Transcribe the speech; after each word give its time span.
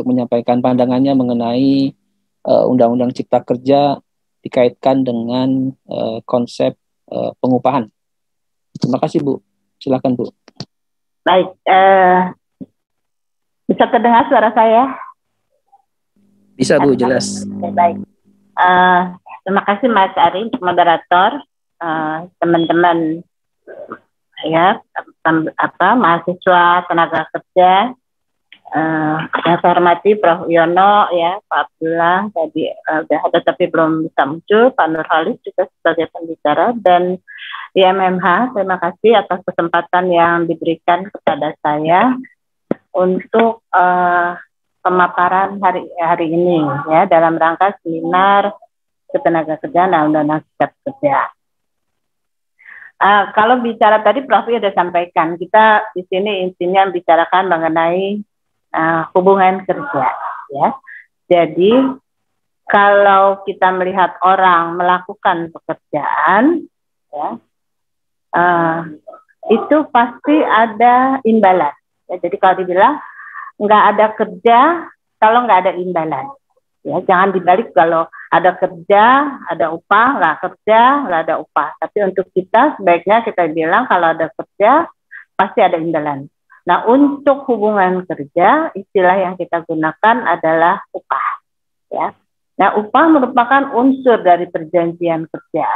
untuk 0.00 0.16
menyampaikan 0.16 0.64
pandangannya 0.64 1.12
mengenai 1.12 1.92
uh, 2.48 2.64
Undang-Undang 2.72 3.12
Cipta 3.12 3.44
Kerja 3.44 4.00
dikaitkan 4.40 5.04
dengan 5.04 5.76
uh, 5.92 6.24
konsep 6.24 6.72
uh, 7.12 7.36
pengupahan. 7.44 7.92
Terima 8.80 8.96
kasih 8.96 9.20
Bu. 9.20 9.44
Silakan 9.76 10.16
Bu. 10.16 10.32
Baik, 11.20 11.52
uh, 11.68 12.32
bisa 13.68 13.84
terdengar 13.92 14.24
suara 14.32 14.48
saya? 14.56 14.88
Bisa 16.56 16.80
Bu, 16.80 16.96
jelas. 16.96 17.44
Baik. 17.76 18.00
Uh, 18.56 19.20
terima 19.44 19.68
kasih 19.68 19.92
Mas 19.92 20.16
Ari 20.16 20.48
untuk 20.48 20.64
moderator, 20.64 21.44
teman-teman 22.40 23.20
uh, 23.68 24.48
ya 24.48 24.80
apa 25.60 25.88
mahasiswa 25.92 26.88
tenaga 26.88 27.28
kerja 27.28 27.92
uh, 28.70 29.18
saya 29.26 29.58
hormati 29.62 30.14
Prof. 30.16 30.46
Yono 30.46 31.10
ya 31.14 31.38
Pak 31.44 31.58
Abdullah 31.66 32.30
tadi 32.30 32.70
uh, 32.70 33.02
tapi 33.42 33.64
belum 33.66 34.06
bisa 34.06 34.22
muncul 34.26 34.70
Pak 34.74 34.86
Nurhalis 34.90 35.38
juga 35.42 35.66
sebagai 35.78 36.06
pembicara 36.14 36.72
dan 36.78 37.18
IMMH 37.74 38.56
terima 38.58 38.78
kasih 38.82 39.22
atas 39.22 39.40
kesempatan 39.46 40.10
yang 40.10 40.36
diberikan 40.46 41.06
kepada 41.06 41.54
saya 41.62 42.18
untuk 42.90 43.62
uh, 43.70 44.34
pemaparan 44.82 45.60
hari 45.62 45.86
hari 46.00 46.26
ini 46.34 46.64
ya 46.90 47.06
dalam 47.06 47.38
rangka 47.38 47.76
seminar 47.84 48.54
ketenaga 49.10 49.58
kerjaan 49.58 49.90
dan 49.90 50.06
undang-undang 50.10 50.42
kerja. 50.58 51.30
Uh, 53.00 53.32
kalau 53.32 53.64
bicara 53.64 54.04
tadi 54.04 54.28
Prof. 54.28 54.44
sudah 54.44 54.76
sampaikan, 54.76 55.40
kita 55.40 55.88
di 55.96 56.04
sini 56.04 56.44
intinya 56.44 56.84
bicarakan 56.84 57.48
mengenai 57.48 58.20
uh, 58.74 59.02
hubungan 59.14 59.62
kerja 59.66 60.06
ya. 60.50 60.68
Jadi 61.30 61.72
kalau 62.66 63.42
kita 63.46 63.70
melihat 63.74 64.18
orang 64.22 64.78
melakukan 64.78 65.50
pekerjaan 65.50 66.66
ya 67.10 67.28
uh, 68.34 68.80
itu 69.50 69.76
pasti 69.90 70.36
ada 70.46 71.18
imbalan. 71.26 71.74
Ya, 72.10 72.16
jadi 72.22 72.36
kalau 72.38 72.54
dibilang 72.62 72.94
nggak 73.58 73.84
ada 73.94 74.06
kerja 74.14 74.58
kalau 75.18 75.46
nggak 75.46 75.60
ada 75.66 75.72
imbalan. 75.78 76.26
Ya, 76.80 76.96
jangan 77.04 77.36
dibalik 77.36 77.76
kalau 77.76 78.08
ada 78.32 78.56
kerja, 78.56 79.36
ada 79.52 79.68
upah, 79.68 80.16
nggak 80.16 80.36
kerja, 80.40 80.80
nggak 81.04 81.20
ada 81.28 81.34
upah. 81.42 81.76
Tapi 81.76 82.08
untuk 82.08 82.30
kita 82.32 82.80
sebaiknya 82.80 83.20
kita 83.26 83.50
bilang 83.52 83.84
kalau 83.84 84.16
ada 84.16 84.32
kerja 84.32 84.88
pasti 85.36 85.60
ada 85.60 85.76
imbalan. 85.76 86.30
Nah, 86.70 86.86
untuk 86.86 87.50
hubungan 87.50 88.06
kerja, 88.06 88.70
istilah 88.78 89.16
yang 89.18 89.34
kita 89.34 89.66
gunakan 89.66 90.16
adalah 90.22 90.78
upah. 90.94 91.28
Ya. 91.90 92.14
Nah, 92.62 92.78
upah 92.78 93.10
merupakan 93.10 93.74
unsur 93.74 94.22
dari 94.22 94.46
perjanjian 94.46 95.26
kerja. 95.26 95.66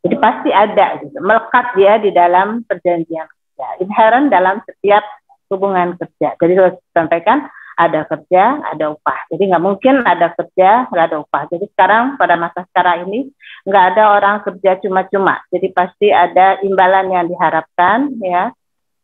Jadi 0.00 0.16
pasti 0.16 0.48
ada, 0.48 0.96
gitu. 1.04 1.20
melekat 1.20 1.76
dia 1.76 2.00
di 2.00 2.08
dalam 2.08 2.64
perjanjian 2.64 3.28
kerja, 3.28 3.66
inherent 3.84 4.32
dalam 4.32 4.64
setiap 4.64 5.04
hubungan 5.52 5.92
kerja. 6.00 6.40
Jadi 6.40 6.52
harus 6.56 6.80
sampaikan 6.96 7.44
ada 7.76 8.08
kerja, 8.08 8.64
ada 8.72 8.96
upah. 8.96 9.28
Jadi 9.28 9.52
nggak 9.52 9.60
mungkin 9.60 10.08
ada 10.08 10.32
kerja, 10.32 10.88
nggak 10.88 11.04
ada 11.12 11.18
upah. 11.20 11.52
Jadi 11.52 11.68
sekarang 11.76 12.16
pada 12.16 12.40
masa 12.40 12.64
sekarang 12.72 13.12
ini 13.12 13.28
nggak 13.68 13.84
ada 13.92 14.02
orang 14.16 14.40
kerja 14.40 14.80
cuma-cuma. 14.80 15.44
Jadi 15.52 15.68
pasti 15.76 16.08
ada 16.08 16.64
imbalan 16.64 17.12
yang 17.12 17.28
diharapkan, 17.28 18.16
ya 18.24 18.56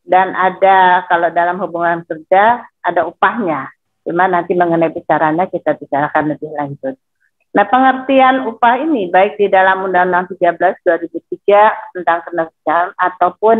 dan 0.02 0.34
ada 0.34 1.06
kalau 1.06 1.30
dalam 1.30 1.58
hubungan 1.62 2.02
kerja 2.06 2.66
ada 2.82 3.06
upahnya. 3.06 3.70
Cuma 4.02 4.26
nanti 4.26 4.58
mengenai 4.58 4.90
bicaranya 4.90 5.46
kita 5.46 5.78
bicarakan 5.78 6.34
lebih 6.34 6.50
lanjut. 6.58 6.98
Nah, 7.52 7.68
pengertian 7.68 8.48
upah 8.48 8.80
ini 8.80 9.12
baik 9.12 9.36
di 9.36 9.46
dalam 9.52 9.84
Undang-Undang 9.84 10.34
13 10.40 10.56
2003 10.82 11.94
tentang 11.94 12.18
ketenagakerjaan 12.24 12.88
ataupun 12.96 13.56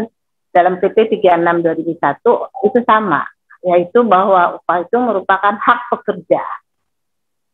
dalam 0.51 0.81
PP 0.81 1.21
36 1.21 1.61
2001 1.61 2.67
itu 2.73 2.79
sama, 2.89 3.23
yaitu 3.63 4.01
bahwa 4.03 4.59
upah 4.59 4.79
itu 4.83 4.97
merupakan 4.97 5.55
hak 5.55 5.81
pekerja 5.93 6.43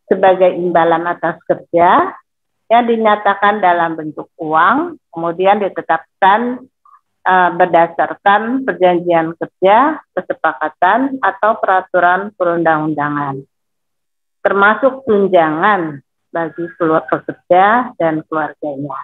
sebagai 0.09 0.55
imbalan 0.57 1.05
atas 1.11 1.37
kerja 1.45 2.17
yang 2.69 2.85
dinyatakan 2.85 3.59
dalam 3.59 3.97
bentuk 3.97 4.31
uang, 4.39 5.01
kemudian 5.11 5.59
ditetapkan 5.59 6.63
uh, 7.25 7.51
berdasarkan 7.57 8.63
perjanjian 8.63 9.35
kerja, 9.39 10.03
kesepakatan, 10.15 11.19
atau 11.23 11.59
peraturan 11.59 12.31
perundang-undangan, 12.35 13.43
termasuk 14.45 15.07
tunjangan 15.09 16.03
bagi 16.29 16.65
keluar 16.77 17.09
pekerja 17.09 17.97
dan 17.97 18.21
keluarganya. 18.29 19.01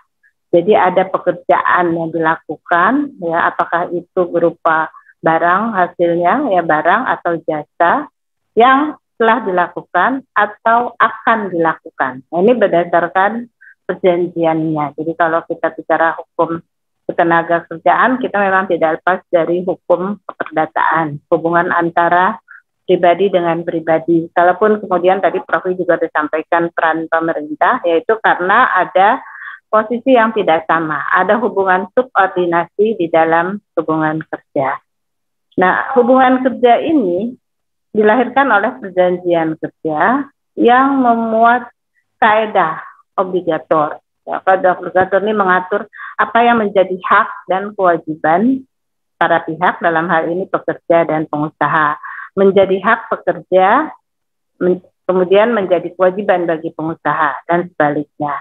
Jadi 0.54 0.70
ada 0.70 1.02
pekerjaan 1.10 1.98
yang 1.98 2.14
dilakukan, 2.14 3.18
ya 3.18 3.50
apakah 3.50 3.90
itu 3.90 4.22
berupa 4.30 4.86
barang 5.18 5.62
hasilnya, 5.74 6.54
ya 6.54 6.62
barang 6.62 7.02
atau 7.10 7.32
jasa 7.42 8.06
yang 8.54 8.94
telah 9.18 9.42
dilakukan 9.46 10.22
atau 10.34 10.94
akan 10.98 11.50
dilakukan. 11.50 12.22
Nah, 12.30 12.38
ini 12.42 12.52
berdasarkan 12.54 13.50
perjanjiannya. 13.86 14.94
Jadi 14.94 15.12
kalau 15.14 15.42
kita 15.46 15.74
bicara 15.74 16.18
hukum 16.18 16.62
ketenaga 17.04 17.68
kerjaan 17.68 18.16
kita 18.16 18.36
memang 18.40 18.64
tidak 18.68 19.00
lepas 19.00 19.20
dari 19.28 19.60
hukum 19.64 20.16
keperdataan, 20.24 21.20
hubungan 21.28 21.68
antara 21.70 22.40
pribadi 22.84 23.32
dengan 23.32 23.64
pribadi. 23.64 24.28
Kalaupun 24.32 24.80
kemudian 24.80 25.20
tadi 25.20 25.40
Prof 25.44 25.64
juga 25.72 26.00
disampaikan 26.00 26.68
peran 26.72 27.08
pemerintah, 27.08 27.80
yaitu 27.84 28.16
karena 28.20 28.68
ada 28.72 29.20
posisi 29.68 30.16
yang 30.16 30.32
tidak 30.36 30.64
sama, 30.68 31.04
ada 31.12 31.36
hubungan 31.40 31.88
subordinasi 31.92 32.96
di 32.96 33.06
dalam 33.08 33.60
hubungan 33.76 34.20
kerja. 34.28 34.80
Nah, 35.60 35.94
hubungan 35.96 36.44
kerja 36.44 36.82
ini 36.82 37.36
dilahirkan 37.94 38.48
oleh 38.50 38.74
perjanjian 38.80 39.54
kerja 39.60 40.28
yang 40.54 40.98
memuat 40.98 41.70
kaedah 42.18 42.82
obligator 43.18 44.02
Ya, 44.24 44.40
pada 44.40 44.72
obligator 44.72 45.20
ini 45.20 45.36
mengatur 45.36 45.84
apa 46.14 46.38
yang 46.46 46.62
menjadi 46.62 46.94
hak 46.94 47.28
dan 47.50 47.74
kewajiban 47.74 48.62
para 49.18 49.42
pihak 49.42 49.80
dalam 49.82 50.06
hal 50.10 50.30
ini 50.30 50.46
pekerja 50.46 51.06
dan 51.06 51.26
pengusaha. 51.26 51.98
Menjadi 52.34 52.76
hak 52.82 53.00
pekerja, 53.14 53.94
men 54.58 54.82
kemudian 55.04 55.52
menjadi 55.52 55.92
kewajiban 55.94 56.48
bagi 56.48 56.72
pengusaha 56.72 57.44
dan 57.46 57.68
sebaliknya. 57.70 58.34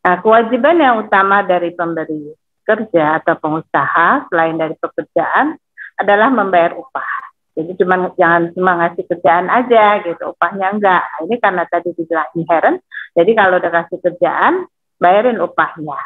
Nah, 0.00 0.16
kewajiban 0.24 0.80
yang 0.80 1.04
utama 1.04 1.44
dari 1.44 1.76
pemberi 1.76 2.32
kerja 2.64 3.20
atau 3.20 3.36
pengusaha 3.36 4.30
selain 4.32 4.56
dari 4.56 4.72
pekerjaan 4.80 5.60
adalah 6.00 6.32
membayar 6.32 6.72
upah. 6.80 7.28
Jadi 7.52 7.76
cuma 7.76 8.08
jangan 8.16 8.56
cuma 8.56 8.72
ngasih 8.80 9.04
kerjaan 9.04 9.52
aja 9.52 10.00
gitu, 10.00 10.32
upahnya 10.32 10.72
enggak. 10.72 11.04
Nah, 11.04 11.20
ini 11.28 11.36
karena 11.36 11.62
tadi 11.68 11.92
dibilang 11.92 12.30
inherent. 12.32 12.78
Jadi 13.12 13.30
kalau 13.36 13.60
udah 13.60 13.72
kasih 13.74 13.98
kerjaan, 14.00 14.64
bayarin 14.96 15.42
upahnya. 15.42 16.00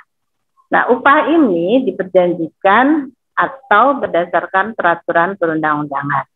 Nah, 0.74 0.90
upah 0.90 1.30
ini 1.30 1.86
diperjanjikan 1.86 3.06
atau 3.38 3.84
berdasarkan 4.02 4.74
peraturan 4.74 5.38
perundang-undangan. 5.38 6.26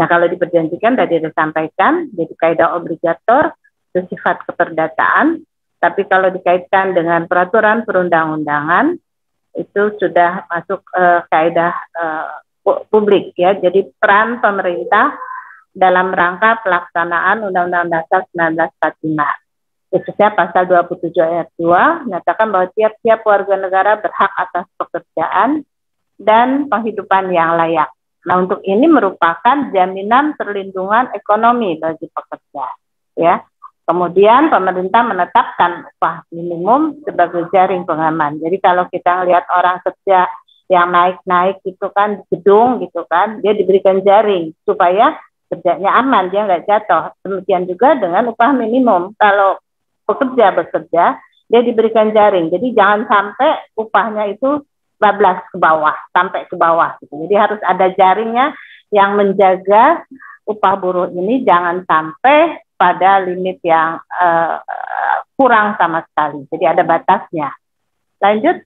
Nah, 0.00 0.06
kalau 0.08 0.24
diperjanjikan 0.32 0.96
tadi 0.96 1.20
disampaikan, 1.20 2.08
jadi 2.08 2.32
kaidah 2.32 2.72
obligator 2.72 3.52
bersifat 3.92 4.48
keperdataan, 4.48 5.44
tapi 5.76 6.08
kalau 6.08 6.32
dikaitkan 6.32 6.96
dengan 6.96 7.28
peraturan 7.28 7.84
perundang-undangan 7.84 8.96
itu 9.52 9.82
sudah 10.00 10.48
masuk 10.48 10.80
uh, 10.96 11.28
kaidah 11.28 11.76
uh, 11.92 12.40
publik 12.88 13.36
ya. 13.36 13.52
Jadi 13.60 13.92
peran 14.00 14.40
pemerintah 14.40 15.12
dalam 15.76 16.08
rangka 16.16 16.64
pelaksanaan 16.64 17.44
Undang-Undang 17.44 17.92
Dasar 17.92 18.24
1945 18.32 19.41
khususnya 19.92 20.32
pasal 20.32 20.64
27 20.64 21.12
ayat 21.20 21.52
2 21.60 22.08
menyatakan 22.08 22.48
bahwa 22.48 22.66
tiap-tiap 22.72 23.20
warga 23.28 23.54
negara 23.60 24.00
berhak 24.00 24.32
atas 24.40 24.64
pekerjaan 24.80 25.68
dan 26.16 26.72
penghidupan 26.72 27.28
yang 27.28 27.60
layak. 27.60 27.92
Nah, 28.24 28.40
untuk 28.40 28.64
ini 28.64 28.88
merupakan 28.88 29.68
jaminan 29.74 30.38
perlindungan 30.38 31.12
ekonomi 31.12 31.76
bagi 31.76 32.08
pekerja, 32.08 32.66
ya. 33.18 33.44
Kemudian 33.82 34.46
pemerintah 34.46 35.02
menetapkan 35.02 35.90
upah 35.90 36.22
minimum 36.30 37.02
sebagai 37.02 37.50
jaring 37.50 37.82
pengaman. 37.82 38.38
Jadi 38.38 38.56
kalau 38.62 38.86
kita 38.86 39.26
lihat 39.26 39.50
orang 39.50 39.82
kerja 39.82 40.30
yang 40.70 40.94
naik-naik 40.94 41.58
itu 41.66 41.86
kan 41.90 42.22
gedung 42.30 42.78
gitu 42.78 43.02
kan, 43.10 43.42
dia 43.42 43.52
diberikan 43.52 43.98
jaring 44.00 44.54
supaya 44.62 45.18
kerjanya 45.50 45.98
aman, 45.98 46.30
dia 46.30 46.46
nggak 46.46 46.64
jatuh. 46.64 47.10
Demikian 47.26 47.66
juga 47.66 47.98
dengan 47.98 48.30
upah 48.30 48.54
minimum. 48.54 49.18
Kalau 49.18 49.58
pekerja 50.12 50.52
bekerja, 50.52 51.04
dia 51.48 51.60
diberikan 51.60 52.12
jaring. 52.12 52.48
Jadi 52.52 52.72
jangan 52.76 53.08
sampai 53.08 53.72
upahnya 53.76 54.32
itu 54.32 54.64
bablas 55.00 55.42
ke 55.50 55.58
bawah, 55.58 55.96
sampai 56.14 56.46
ke 56.46 56.54
bawah. 56.54 56.94
Gitu. 57.02 57.12
Jadi 57.26 57.34
harus 57.34 57.60
ada 57.66 57.90
jaringnya 57.90 58.54
yang 58.92 59.18
menjaga 59.18 60.04
upah 60.46 60.74
buruh 60.78 61.08
ini 61.10 61.42
jangan 61.42 61.82
sampai 61.88 62.60
pada 62.78 63.22
limit 63.22 63.62
yang 63.62 63.98
uh, 63.98 64.58
kurang 65.38 65.74
sama 65.78 66.02
sekali. 66.06 66.46
Jadi 66.50 66.64
ada 66.66 66.82
batasnya. 66.82 67.50
Lanjut. 68.22 68.62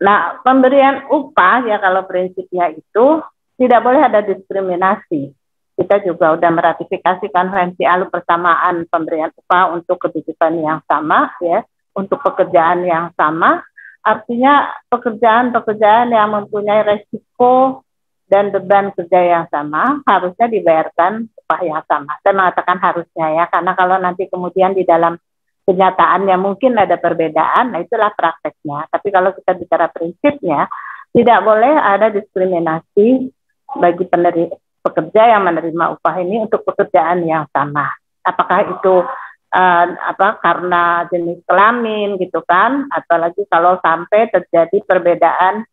Nah, 0.00 0.40
pemberian 0.40 1.08
upah 1.12 1.68
ya 1.68 1.76
kalau 1.76 2.08
prinsipnya 2.08 2.72
itu 2.72 3.20
tidak 3.60 3.80
boleh 3.84 4.00
ada 4.00 4.24
diskriminasi. 4.24 5.36
Kita 5.80 5.96
juga 6.04 6.36
sudah 6.36 6.52
meratifikasi 6.52 7.24
konvensi 7.32 7.88
ALU 7.88 8.12
persamaan 8.12 8.84
pemberian 8.84 9.32
upah 9.32 9.72
untuk 9.72 9.96
kedudukan 9.96 10.52
yang 10.60 10.84
sama 10.84 11.32
ya, 11.40 11.64
untuk 11.96 12.20
pekerjaan 12.20 12.84
yang 12.84 13.08
sama. 13.16 13.64
Artinya 14.04 14.76
pekerjaan-pekerjaan 14.92 16.12
yang 16.12 16.28
mempunyai 16.36 16.84
resiko 16.84 17.80
dan 18.28 18.52
beban 18.52 18.92
kerja 18.92 19.20
yang 19.24 19.46
sama 19.48 20.04
harusnya 20.04 20.52
dibayarkan 20.52 21.32
upah 21.32 21.60
yang 21.64 21.82
sama. 21.88 22.12
Saya 22.20 22.34
mengatakan 22.36 22.76
harusnya 22.76 23.26
ya, 23.40 23.44
karena 23.48 23.72
kalau 23.72 23.96
nanti 23.96 24.28
kemudian 24.28 24.76
di 24.76 24.84
dalam 24.84 25.16
kenyataannya 25.64 26.36
mungkin 26.36 26.76
ada 26.76 27.00
perbedaan, 27.00 27.72
nah 27.72 27.80
itulah 27.80 28.12
prakteknya. 28.12 28.84
Tapi 28.92 29.08
kalau 29.08 29.32
kita 29.32 29.56
bicara 29.56 29.88
prinsipnya, 29.88 30.68
tidak 31.16 31.40
boleh 31.40 31.74
ada 31.74 32.12
diskriminasi 32.12 33.32
bagi 33.80 34.04
penerima, 34.06 34.54
pekerja 34.80 35.36
yang 35.36 35.44
menerima 35.44 35.96
upah 35.96 36.14
ini 36.20 36.44
untuk 36.44 36.64
pekerjaan 36.64 37.24
yang 37.24 37.44
sama. 37.52 37.88
Apakah 38.24 38.68
itu 38.68 39.04
uh, 39.52 39.86
apa 39.96 40.40
karena 40.40 41.08
jenis 41.08 41.40
kelamin 41.44 42.16
gitu 42.20 42.40
kan, 42.44 42.88
atau 42.92 43.16
lagi 43.20 43.42
kalau 43.48 43.80
sampai 43.80 44.28
terjadi 44.32 44.76
perbedaan 44.84 45.64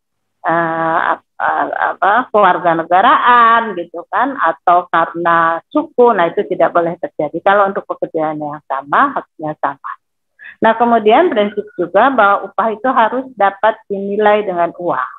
uh, 0.47 1.19
apa 1.77 2.33
keluarga 2.33 2.77
negaraan 2.77 3.75
gitu 3.75 4.03
kan? 4.11 4.35
Atau 4.39 4.87
karena 4.91 5.59
suku 5.71 6.15
nah 6.15 6.27
itu 6.27 6.43
tidak 6.47 6.71
boleh 6.75 6.95
terjadi. 6.99 7.37
Kalau 7.43 7.71
untuk 7.71 7.83
pekerjaan 7.87 8.39
yang 8.39 8.63
sama 8.67 9.15
haknya 9.15 9.55
sama. 9.59 9.91
Nah 10.57 10.73
kemudian 10.73 11.29
prinsip 11.29 11.67
juga 11.77 12.09
bahwa 12.09 12.49
upah 12.49 12.67
itu 12.73 12.89
harus 12.89 13.25
dapat 13.37 13.77
dinilai 13.85 14.41
dengan 14.41 14.73
uang 14.73 15.16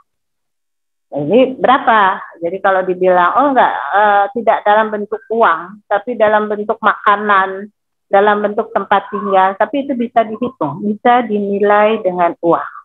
nah, 1.09 1.21
ini 1.25 1.57
berapa 1.57 2.01
jadi 2.41 2.59
kalau 2.61 2.83
dibilang 2.85 3.31
oh 3.37 3.47
enggak 3.53 3.75
uh, 3.95 4.25
tidak 4.37 4.65
dalam 4.65 4.89
bentuk 4.93 5.23
uang 5.33 5.85
tapi 5.89 6.15
dalam 6.15 6.49
bentuk 6.49 6.79
makanan 6.81 7.71
dalam 8.09 8.41
bentuk 8.41 8.73
tempat 8.73 9.09
tinggal 9.13 9.57
tapi 9.61 9.85
itu 9.85 9.93
bisa 9.93 10.25
dihitung 10.25 10.81
bisa 10.85 11.25
dinilai 11.25 12.01
dengan 12.01 12.33
uang 12.41 12.79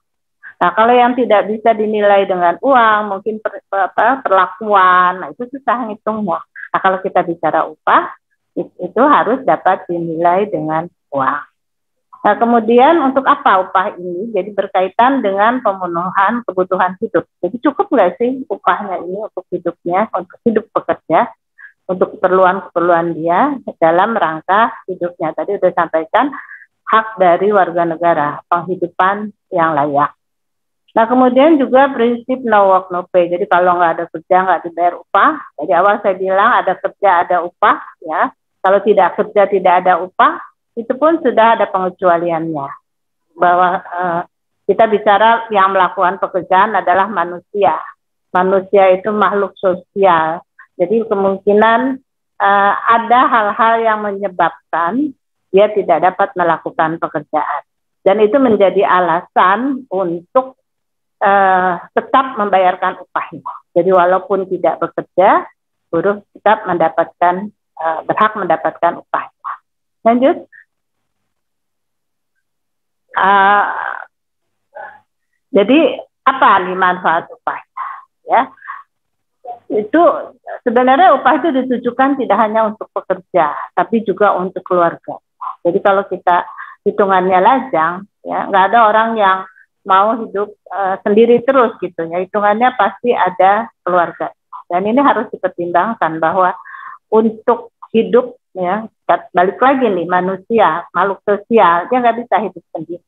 Nah, 0.63 0.71
kalau 0.71 0.95
yang 0.95 1.11
tidak 1.11 1.51
bisa 1.51 1.75
dinilai 1.75 2.23
dengan 2.23 2.55
uang, 2.63 2.99
mungkin 3.11 3.35
per, 3.43 3.59
apa, 3.67 4.23
perlakuan, 4.23 5.19
nah 5.19 5.27
itu 5.27 5.43
susah 5.51 5.91
ngitungnya. 5.91 6.39
Nah, 6.39 6.79
kalau 6.79 7.03
kita 7.03 7.19
bicara 7.19 7.67
upah, 7.67 8.15
itu 8.55 9.01
harus 9.03 9.43
dapat 9.43 9.83
dinilai 9.91 10.47
dengan 10.47 10.87
uang. 11.11 11.43
Nah, 12.23 12.39
kemudian 12.39 13.03
untuk 13.03 13.27
apa 13.27 13.67
upah 13.67 13.99
ini? 13.99 14.31
Jadi 14.31 14.55
berkaitan 14.55 15.19
dengan 15.19 15.59
pemenuhan 15.59 16.39
kebutuhan 16.47 16.95
hidup. 17.03 17.27
Jadi 17.43 17.59
cukup 17.59 17.91
nggak 17.91 18.15
sih 18.15 18.47
upahnya 18.47 19.03
ini 19.03 19.27
untuk 19.27 19.43
hidupnya, 19.51 20.07
untuk 20.15 20.39
hidup 20.47 20.65
pekerja, 20.71 21.27
untuk 21.83 22.15
keperluan-keperluan 22.15 23.11
dia 23.19 23.59
dalam 23.75 24.15
rangka 24.15 24.71
hidupnya. 24.87 25.35
Tadi 25.35 25.59
sudah 25.59 25.75
sampaikan 25.75 26.31
hak 26.87 27.19
dari 27.19 27.51
warga 27.51 27.83
negara, 27.83 28.39
penghidupan 28.47 29.27
yang 29.51 29.75
layak. 29.75 30.15
Nah 30.95 31.09
kemudian 31.09 31.59
juga 31.59 31.91
prinsip 31.91 32.39
no 32.47 32.71
work 32.71 32.87
no 32.87 33.03
pay. 33.11 33.27
Jadi 33.27 33.51
kalau 33.51 33.75
nggak 33.75 33.99
ada 33.99 34.05
kerja 34.07 34.35
nggak 34.47 34.61
dibayar 34.71 34.95
upah. 34.95 35.31
Jadi 35.59 35.71
awal 35.75 35.99
saya 35.99 36.15
bilang 36.15 36.51
ada 36.55 36.73
kerja 36.79 37.09
ada 37.27 37.37
upah 37.43 37.83
ya. 37.99 38.31
Kalau 38.63 38.79
tidak 38.79 39.19
kerja 39.19 39.43
tidak 39.51 39.73
ada 39.83 39.99
upah 39.99 40.52
itu 40.73 40.93
pun 40.97 41.21
sudah 41.21 41.59
ada 41.59 41.65
pengecualiannya. 41.69 42.69
Bahwa 43.33 43.69
uh, 43.81 44.21
kita 44.63 44.87
bicara 44.87 45.49
yang 45.51 45.75
melakukan 45.75 46.21
pekerjaan 46.21 46.73
adalah 46.77 47.09
manusia. 47.09 47.77
Manusia 48.33 48.93
itu 48.95 49.09
makhluk 49.13 49.53
sosial. 49.59 50.41
Jadi 50.79 51.05
kemungkinan 51.05 52.01
uh, 52.41 52.73
ada 52.89 53.19
hal-hal 53.29 53.73
yang 53.83 53.99
menyebabkan 54.01 55.13
dia 55.53 55.69
tidak 55.69 56.01
dapat 56.01 56.33
melakukan 56.33 56.97
pekerjaan. 56.97 57.61
Dan 58.03 58.19
itu 58.19 58.35
menjadi 58.41 58.83
alasan 58.83 59.85
untuk 59.87 60.57
uh, 61.23 61.73
tetap 61.93 62.35
membayarkan 62.35 62.99
upahnya. 62.99 63.53
Jadi 63.71 63.89
walaupun 63.93 64.49
tidak 64.49 64.81
bekerja, 64.81 65.45
buruh 65.93 66.19
tetap 66.35 66.65
mendapatkan 66.65 67.53
uh, 67.79 67.99
berhak 68.03 68.33
mendapatkan 68.35 68.99
upahnya. 68.99 69.51
Lanjut. 70.03 70.37
Uh, 73.13 73.65
jadi 75.53 76.01
apa 76.25 76.49
nih 76.65 76.77
manfaat 76.77 77.29
upahnya? 77.29 77.85
Ya, 78.23 78.41
itu 79.69 80.01
sebenarnya 80.65 81.13
upah 81.19 81.33
itu 81.37 81.49
ditujukan 81.53 82.17
tidak 82.17 82.37
hanya 82.41 82.69
untuk 82.73 82.89
pekerja, 82.89 83.53
tapi 83.77 84.01
juga 84.01 84.33
untuk 84.33 84.65
keluarga. 84.65 85.19
Jadi 85.61 85.79
kalau 85.83 86.03
kita 86.09 86.47
hitungannya 86.83 87.39
lajang, 87.39 88.07
ya 88.23 88.47
nggak 88.49 88.65
ada 88.71 88.79
orang 88.89 89.09
yang 89.19 89.37
mau 89.83 90.15
hidup 90.15 90.55
uh, 90.71 90.95
sendiri 91.03 91.43
terus 91.43 91.75
gitu 91.83 92.07
ya 92.07 92.23
hitungannya 92.23 92.71
pasti 92.79 93.11
ada 93.11 93.67
keluarga 93.83 94.31
dan 94.71 94.87
ini 94.87 94.99
harus 95.03 95.27
dipertimbangkan 95.29 96.23
bahwa 96.23 96.55
untuk 97.11 97.75
hidup 97.91 98.39
ya 98.53 98.85
balik 99.33 99.57
lagi 99.57 99.85
nih 99.89 100.05
manusia 100.05 100.85
makhluk 100.93 101.21
sosial 101.25 101.89
dia 101.89 101.97
nggak 101.99 102.17
bisa 102.25 102.35
hidup 102.41 102.63
sendiri 102.69 103.05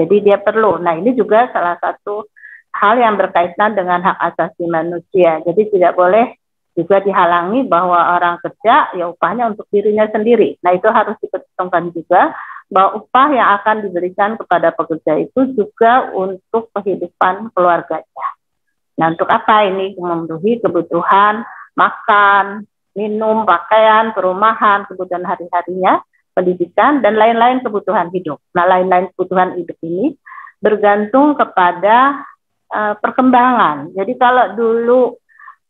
jadi 0.00 0.16
dia 0.24 0.36
perlu 0.40 0.80
nah 0.80 0.96
ini 0.96 1.12
juga 1.12 1.52
salah 1.52 1.76
satu 1.76 2.26
hal 2.72 2.96
yang 2.96 3.20
berkaitan 3.20 3.76
dengan 3.76 4.00
hak 4.00 4.18
asasi 4.32 4.64
manusia 4.64 5.44
jadi 5.44 5.62
tidak 5.68 5.92
boleh 5.92 6.36
juga 6.72 7.04
dihalangi 7.04 7.68
bahwa 7.68 8.16
orang 8.16 8.40
kerja 8.40 8.96
ya 8.96 9.12
upahnya 9.12 9.52
untuk 9.52 9.68
dirinya 9.68 10.08
sendiri 10.08 10.56
nah 10.64 10.72
itu 10.72 10.88
harus 10.88 11.20
diperhitungkan 11.20 11.92
juga 11.92 12.32
bahwa 12.72 13.04
upah 13.04 13.28
yang 13.36 13.48
akan 13.60 13.76
diberikan 13.84 14.40
kepada 14.40 14.72
pekerja 14.72 15.20
itu 15.20 15.52
juga 15.52 16.08
untuk 16.16 16.72
kehidupan 16.72 17.52
keluarganya. 17.52 18.28
Nah, 18.96 19.12
untuk 19.12 19.28
apa 19.28 19.68
ini? 19.68 19.92
Memenuhi 19.92 20.56
kebutuhan 20.64 21.44
makan, 21.76 22.64
minum, 22.92 23.44
pakaian, 23.48 24.12
perumahan, 24.12 24.84
kebutuhan 24.88 25.24
hari-harinya, 25.24 26.04
pendidikan, 26.36 27.00
dan 27.00 27.16
lain-lain 27.16 27.64
kebutuhan 27.64 28.12
hidup. 28.12 28.40
Nah, 28.52 28.64
lain-lain 28.68 29.12
kebutuhan 29.12 29.56
hidup 29.56 29.76
ini 29.84 30.16
bergantung 30.62 31.34
kepada 31.34 32.22
uh, 32.70 32.94
perkembangan. 33.00 33.92
Jadi 33.96 34.12
kalau 34.20 34.44
dulu 34.54 35.00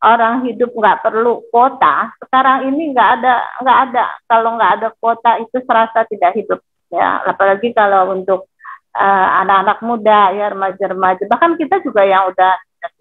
orang 0.03 0.45
hidup 0.51 0.75
nggak 0.75 1.01
perlu 1.07 1.47
kuota, 1.49 2.11
sekarang 2.19 2.69
ini 2.69 2.91
nggak 2.91 3.11
ada 3.23 3.35
nggak 3.63 3.79
ada. 3.89 4.05
Kalau 4.27 4.51
nggak 4.59 4.73
ada 4.79 4.89
kuota 4.99 5.31
itu 5.39 5.57
serasa 5.63 6.05
tidak 6.11 6.35
hidup 6.37 6.61
ya 6.93 7.25
apalagi 7.25 7.73
kalau 7.73 8.13
untuk 8.13 8.53
uh, 8.93 9.29
anak-anak 9.43 9.79
muda 9.81 10.21
ya 10.37 10.53
remaja-remaja 10.53 11.25
bahkan 11.25 11.57
kita 11.57 11.81
juga 11.81 12.05
yang 12.05 12.29
udah 12.29 12.53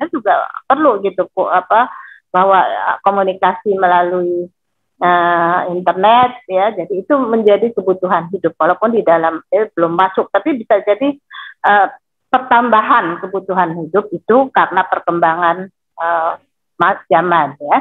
juga 0.08 0.48
perlu 0.66 1.04
gitu 1.04 1.28
apa 1.52 1.92
bahwa 2.32 2.64
eh, 2.64 2.98
komunikasi 3.04 3.76
melalui 3.76 4.48
uh, 5.02 5.60
internet 5.74 6.32
ya. 6.48 6.72
Jadi 6.72 7.04
itu 7.04 7.14
menjadi 7.18 7.74
kebutuhan 7.76 8.30
hidup. 8.32 8.56
Walaupun 8.56 8.96
di 8.96 9.04
dalam 9.04 9.44
eh, 9.52 9.68
belum 9.74 9.98
masuk 9.98 10.32
tapi 10.32 10.56
bisa 10.56 10.80
jadi 10.86 11.18
uh, 11.68 11.88
pertambahan 12.32 13.20
kebutuhan 13.20 13.76
hidup 13.84 14.08
itu 14.16 14.48
karena 14.56 14.88
perkembangan 14.88 15.68
uh, 16.00 16.40
zaman 17.12 17.60
ya. 17.60 17.80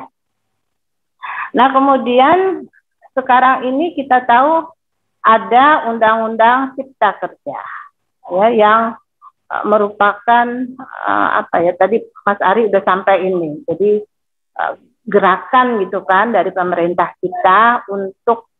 Nah 1.54 1.68
kemudian 1.70 2.66
sekarang 3.14 3.70
ini 3.70 3.94
kita 3.94 4.26
tahu 4.26 4.66
ada 5.20 5.88
undang-undang 5.92 6.74
cipta 6.74 7.16
kerja 7.20 7.60
ya 8.30 8.48
yang 8.50 8.80
uh, 9.48 9.64
merupakan 9.64 10.46
uh, 10.80 11.28
apa 11.44 11.56
ya 11.62 11.72
tadi 11.78 12.02
Mas 12.26 12.40
Ari 12.42 12.66
udah 12.68 12.82
sampai 12.82 13.30
ini. 13.30 13.62
Jadi 13.70 14.02
uh, 14.60 14.76
gerakan 15.08 15.80
gitu 15.80 16.04
kan 16.04 16.36
dari 16.36 16.52
pemerintah 16.52 17.16
kita 17.16 17.88
untuk 17.88 18.52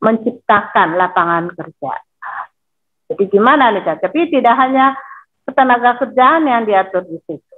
menciptakan 0.00 0.96
lapangan 0.96 1.50
kerja. 1.52 1.92
Jadi 3.10 3.24
gimana 3.26 3.74
nih 3.74 3.82
kan? 3.82 3.98
Tapi 3.98 4.30
tidak 4.30 4.54
hanya 4.54 4.94
ketenaga 5.42 5.98
kerjaan 6.06 6.46
yang 6.46 6.62
diatur 6.62 7.02
di 7.04 7.18
situ, 7.26 7.56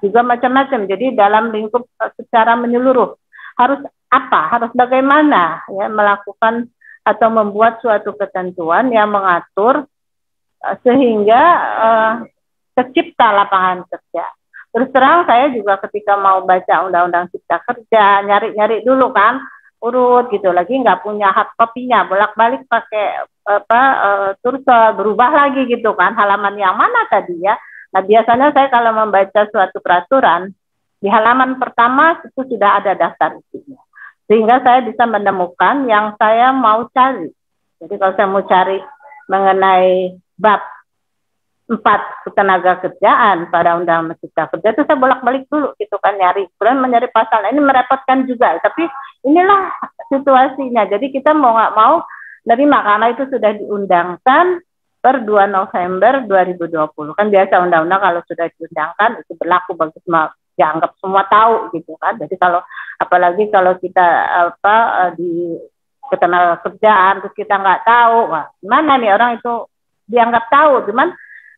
juga 0.00 0.24
macam-macam. 0.24 0.88
Jadi 0.88 1.12
dalam 1.12 1.52
lingkup 1.52 1.84
uh, 2.00 2.12
secara 2.16 2.56
menyeluruh 2.56 3.14
harus 3.60 3.84
apa? 4.08 4.40
Harus 4.56 4.72
bagaimana 4.72 5.60
ya 5.68 5.92
melakukan 5.92 6.72
atau 7.06 7.28
membuat 7.30 7.78
suatu 7.84 8.16
ketentuan 8.16 8.90
yang 8.90 9.12
mengatur 9.12 9.84
uh, 10.64 10.76
sehingga 10.82 11.42
uh, 11.78 12.12
tercipta 12.74 13.28
lapangan 13.30 13.84
kerja. 13.92 14.24
Terus 14.76 14.92
terang 14.92 15.24
saya 15.24 15.48
juga 15.56 15.80
ketika 15.88 16.20
mau 16.20 16.44
baca 16.44 16.84
undang-undang 16.84 17.32
cipta 17.32 17.64
kerja 17.64 18.20
nyari-nyari 18.28 18.84
dulu 18.84 19.08
kan 19.16 19.40
urut 19.80 20.28
gitu. 20.28 20.52
Lagi 20.52 20.76
nggak 20.76 21.00
punya 21.00 21.32
hard 21.32 21.56
copy-nya 21.56 22.04
bolak-balik 22.04 22.68
pakai 22.68 23.24
apa 23.48 23.82
uh, 24.36 24.92
berubah 24.92 25.30
lagi 25.32 25.64
gitu 25.64 25.96
kan. 25.96 26.12
Halaman 26.12 26.60
yang 26.60 26.76
mana 26.76 27.08
tadi 27.08 27.40
ya? 27.40 27.56
Nah 27.96 28.04
biasanya 28.04 28.52
saya 28.52 28.68
kalau 28.68 28.92
membaca 28.92 29.48
suatu 29.48 29.80
peraturan 29.80 30.52
di 31.00 31.08
halaman 31.08 31.56
pertama 31.56 32.20
itu 32.20 32.44
sudah 32.44 32.84
ada 32.84 32.92
daftar 32.92 33.40
isinya. 33.40 33.80
Sehingga 34.26 34.58
saya 34.60 34.82
bisa 34.82 35.06
menemukan 35.06 35.86
yang 35.86 36.18
saya 36.18 36.50
mau 36.50 36.84
cari. 36.90 37.30
Jadi 37.80 37.94
kalau 37.96 38.12
saya 38.12 38.28
mau 38.28 38.44
cari 38.44 38.78
mengenai 39.30 40.18
bab 40.36 40.75
empat 41.66 42.22
ketenaga 42.22 42.78
kerjaan 42.78 43.50
pada 43.50 43.74
undang 43.74 44.06
undang 44.06 44.18
cipta 44.22 44.46
kerja 44.54 44.70
itu 44.70 44.86
saya 44.86 44.98
bolak 45.02 45.18
balik 45.26 45.50
dulu 45.50 45.74
gitu 45.82 45.98
kan 45.98 46.14
nyari 46.14 46.46
kemudian 46.54 46.78
mencari 46.78 47.10
pasal. 47.10 47.42
Ini 47.42 47.58
merepotkan 47.58 48.22
juga. 48.30 48.54
Tapi 48.62 48.86
inilah 49.26 49.74
situasinya. 50.06 50.86
Jadi 50.86 51.10
kita 51.10 51.34
mau 51.34 51.58
nggak 51.58 51.74
mau 51.74 52.06
nerima 52.46 52.78
karena 52.86 53.06
itu 53.10 53.26
sudah 53.26 53.50
diundangkan 53.58 54.62
per 55.02 55.22
2 55.22 55.50
November 55.50 56.12
2020 56.26 57.18
kan 57.18 57.26
biasa 57.30 57.54
undang-undang 57.62 58.00
kalau 58.02 58.20
sudah 58.26 58.46
diundangkan 58.54 59.10
itu 59.22 59.32
berlaku 59.38 59.74
bagi 59.74 59.98
semua 60.02 60.30
dianggap 60.56 60.90
semua 61.02 61.22
tahu 61.26 61.54
gitu 61.74 61.98
kan. 61.98 62.14
Jadi 62.14 62.34
kalau 62.38 62.62
apalagi 63.02 63.50
kalau 63.50 63.74
kita 63.82 64.06
apa 64.54 64.76
di 65.18 65.58
ketenaga 66.06 66.62
kerjaan 66.62 67.26
terus 67.26 67.34
kita 67.34 67.58
nggak 67.58 67.82
tahu 67.82 68.18
wah 68.30 68.46
gimana 68.62 68.94
nih 69.02 69.10
orang 69.10 69.42
itu 69.42 69.66
dianggap 70.06 70.46
tahu. 70.46 70.86
Cuman 70.90 71.10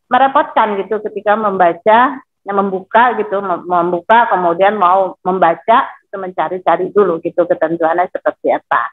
merepotkan 0.09 0.81
gitu 0.83 0.99
ketika 1.05 1.37
membaca 1.37 2.19
yang 2.49 2.57
membuka 2.57 3.13
gitu 3.21 3.45
membuka 3.45 4.25
kemudian 4.33 4.81
mau 4.81 5.21
membaca 5.21 5.85
itu 6.09 6.17
mencari-cari 6.17 6.89
dulu 6.89 7.21
gitu 7.21 7.45
ketentuannya 7.45 8.09
seperti 8.09 8.57
apa. 8.57 8.89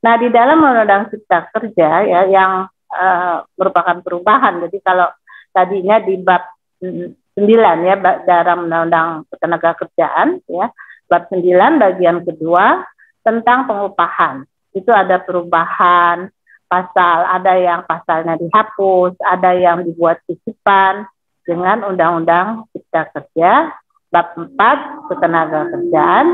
Nah 0.00 0.16
di 0.16 0.32
dalam 0.32 0.64
undang-undang 0.64 1.12
cipta 1.12 1.52
kerja 1.52 1.88
ya 2.08 2.20
yang 2.28 2.64
uh, 2.88 3.44
merupakan 3.60 4.00
perubahan. 4.00 4.64
Jadi 4.68 4.80
kalau 4.80 5.12
tadinya 5.52 6.00
di 6.00 6.16
bab 6.16 6.48
9 6.80 7.36
ya 7.84 7.94
dalam 8.24 8.68
undang-undang 8.68 9.28
ketenaga 9.28 9.84
kerjaan 9.84 10.40
ya 10.48 10.72
bab 11.08 11.28
9 11.28 11.44
bagian 11.76 12.24
kedua 12.24 12.84
tentang 13.20 13.68
pengupahan 13.68 14.44
itu 14.72 14.90
ada 14.92 15.20
perubahan 15.20 16.28
pasal, 16.66 17.28
ada 17.28 17.52
yang 17.56 17.80
pasalnya 17.84 18.34
dihapus, 18.40 19.14
ada 19.22 19.54
yang 19.54 19.84
dibuat 19.84 20.20
titipan 20.26 21.06
dengan 21.44 21.84
Undang-Undang 21.92 22.68
Cipta 22.72 23.08
Kerja 23.12 23.72
bab 24.08 24.38
4 24.38 25.10
ketenaga 25.10 25.74
kerjaan 25.74 26.26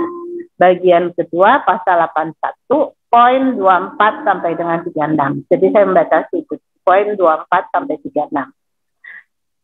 bagian 0.61 1.17
kedua 1.17 1.65
pasal 1.65 2.05
81 2.13 2.93
poin 3.09 3.43
24 3.57 4.29
sampai 4.29 4.53
dengan 4.55 4.79
36. 4.85 5.49
Jadi 5.51 5.67
saya 5.73 5.85
membatasi 5.89 6.35
itu 6.45 6.55
poin 6.85 7.17
24 7.17 7.73
sampai 7.73 7.97
36. 8.05 8.53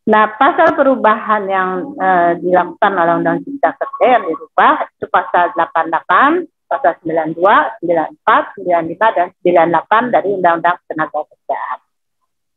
Nah, 0.07 0.23
pasal 0.39 0.71
perubahan 0.71 1.43
yang 1.51 1.69
uh, 1.99 2.31
dilakukan 2.39 2.91
oleh 2.95 3.13
Undang 3.19 3.43
Cipta 3.43 3.75
Kerja 3.75 4.07
yang 4.19 4.23
dirubah 4.25 4.87
itu 4.87 5.05
pasal 5.11 5.51
88 5.53 6.47
pasal 6.67 6.99
92, 7.01 7.39
94, 7.81 8.53
95, 8.61 9.15
dan 9.15 9.27
98 9.41 10.13
dari 10.13 10.29
Undang-Undang 10.35 10.77
Tenaga 10.85 11.19
Kerjaan. 11.25 11.79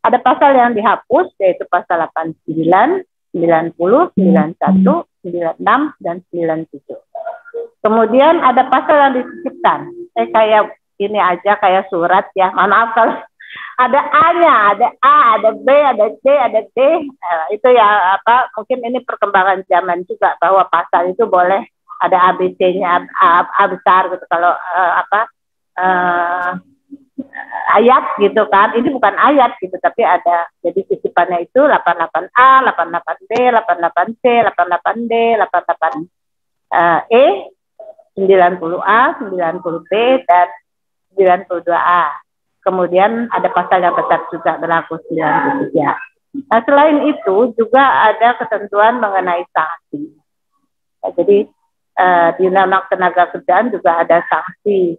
Ada 0.01 0.19
pasal 0.19 0.51
yang 0.57 0.73
dihapus, 0.75 1.33
yaitu 1.39 1.65
pasal 1.71 2.03
89, 2.11 3.07
90, 3.33 4.11
91, 4.19 5.07
96, 5.23 5.95
dan 6.03 6.17
97. 6.35 6.99
Kemudian 7.81 8.45
ada 8.45 8.69
pasal 8.69 8.97
yang 8.97 9.13
disisipkan. 9.17 9.89
Eh 10.19 10.29
kayak 10.29 10.77
ini 11.01 11.17
aja 11.17 11.57
kayak 11.57 11.89
surat 11.89 12.29
ya. 12.37 12.53
Mohon 12.53 12.71
maaf 12.77 12.91
kalau 12.93 13.15
ada 13.85 14.01
A-nya, 14.13 14.55
ada 14.77 14.89
A, 15.01 15.17
ada 15.41 15.51
B, 15.57 15.69
ada 15.73 16.07
C, 16.21 16.25
ada 16.29 16.61
D. 16.61 16.79
Nah, 17.09 17.45
itu 17.49 17.69
ya 17.73 18.21
apa? 18.21 18.53
Mungkin 18.53 18.85
ini 18.85 19.01
perkembangan 19.01 19.65
zaman 19.65 20.05
juga 20.05 20.37
bahwa 20.37 20.69
pasal 20.69 21.17
itu 21.17 21.25
boleh 21.25 21.65
ada 22.01 22.35
ABC-nya 22.35 23.07
A, 23.21 23.45
A 23.45 23.65
besar 23.69 24.09
gitu. 24.09 24.25
Kalau 24.27 24.53
uh, 24.57 24.93
apa 25.05 25.21
uh, 25.77 26.51
ayat 27.77 28.17
gitu 28.19 28.43
kan. 28.49 28.73
Ini 28.75 28.89
bukan 28.91 29.15
ayat 29.15 29.61
gitu 29.61 29.77
tapi 29.79 30.03
ada. 30.03 30.49
Jadi 30.65 30.89
titipannya 30.89 31.45
itu 31.45 31.61
88A 31.61 32.51
88B 32.73 33.33
88C 33.53 34.25
88D 34.49 35.13
88 35.39 36.09
uh, 36.73 37.01
E 37.07 37.27
90A 38.19 39.01
90B 39.23 39.93
dan 40.27 40.49
92A 41.17 42.05
kemudian 42.61 43.33
ada 43.33 43.49
pasal 43.51 43.81
yang 43.81 43.97
tetap 43.97 44.29
juga 44.29 44.61
berlaku 44.61 45.01
93 45.09 46.47
nah 46.47 46.63
selain 46.63 47.11
itu 47.11 47.37
juga 47.59 47.83
ada 48.13 48.39
ketentuan 48.39 49.03
mengenai 49.03 49.43
sanksi 49.51 50.15
nah, 51.03 51.11
jadi 51.17 51.49
uh, 52.01 52.29
di 52.41 52.49
undang-undang 52.49 52.89
tenaga 52.89 53.29
kerjaan 53.37 53.69
juga 53.69 54.01
ada 54.01 54.25
sanksi 54.25 54.97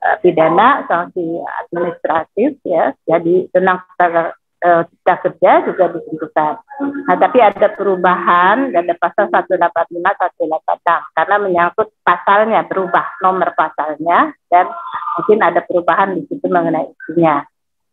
uh, 0.00 0.16
pidana, 0.24 0.88
sanksi 0.88 1.44
administratif 1.64 2.56
ya. 2.64 2.96
Jadi 3.04 3.52
tenaga 3.52 4.32
uh, 4.64 4.82
kerja 5.04 5.68
juga 5.68 5.84
ditentukan. 5.92 6.54
Nah, 6.78 7.16
tapi 7.18 7.38
ada 7.42 7.68
perubahan 7.74 8.72
ada 8.72 8.94
pasal 8.96 9.28
185 9.28 9.60
186 10.00 11.16
karena 11.16 11.36
menyangkut 11.42 11.88
pasalnya 12.00 12.64
berubah 12.64 13.06
nomor 13.20 13.52
pasalnya 13.52 14.32
dan 14.48 14.70
mungkin 15.18 15.38
ada 15.44 15.60
perubahan 15.62 16.16
di 16.16 16.22
situ 16.26 16.46
mengenai 16.48 16.88
isinya. 16.88 17.44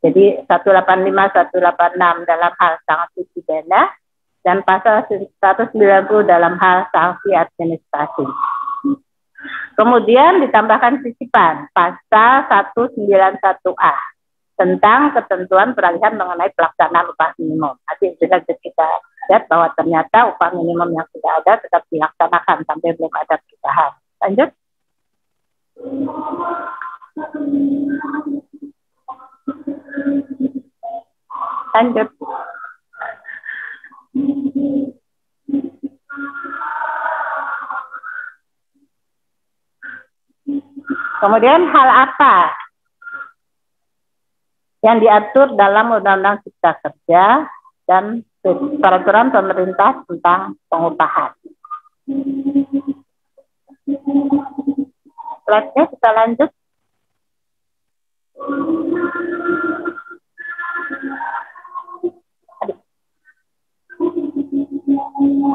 Jadi 0.05 0.45
185 0.45 1.49
186 1.57 2.29
dalam 2.29 2.51
hal 2.61 2.73
sanksi 2.85 3.25
pidana 3.33 3.89
dan 4.45 4.61
pasal 4.61 5.01
190 5.09 5.73
dalam 6.29 6.53
hal 6.61 6.85
sanksi 6.93 7.33
administrasi. 7.33 8.29
Kemudian 9.73 10.45
ditambahkan 10.45 11.01
sisipan 11.01 11.67
pasal 11.73 12.45
191A 12.47 13.95
tentang 14.55 15.11
ketentuan 15.11 15.75
peralihan 15.75 16.15
mengenai 16.15 16.53
pelaksanaan 16.53 17.11
upah 17.11 17.35
minimum. 17.41 17.75
Nanti 17.83 18.15
juga 18.21 18.39
kita 18.45 18.87
lihat 19.27 19.49
bahwa 19.49 19.67
ternyata 19.73 20.31
upah 20.31 20.53
minimum 20.53 20.93
yang 20.93 21.07
sudah 21.11 21.41
ada 21.43 21.59
tetap 21.59 21.83
dilaksanakan 21.91 22.63
sampai 22.63 22.93
belum 22.95 23.11
ada 23.17 23.35
perubahan. 23.41 23.91
Lanjut. 24.23 24.49
Lanjut. 31.75 32.07
Kemudian 41.25 41.67
hal 41.67 41.89
apa 42.07 42.55
yang 44.85 45.01
diatur 45.03 45.57
dalam 45.59 45.99
Undang-Undang 45.99 46.45
Cipta 46.45 46.77
Kerja 46.79 47.49
dan 47.89 48.23
peraturan 48.79 49.33
pemerintah 49.33 50.05
tentang 50.05 50.53
pengupahan. 50.69 51.33
Slide-nya 55.43 55.83
kita 55.89 56.09
lanjut. 56.13 56.49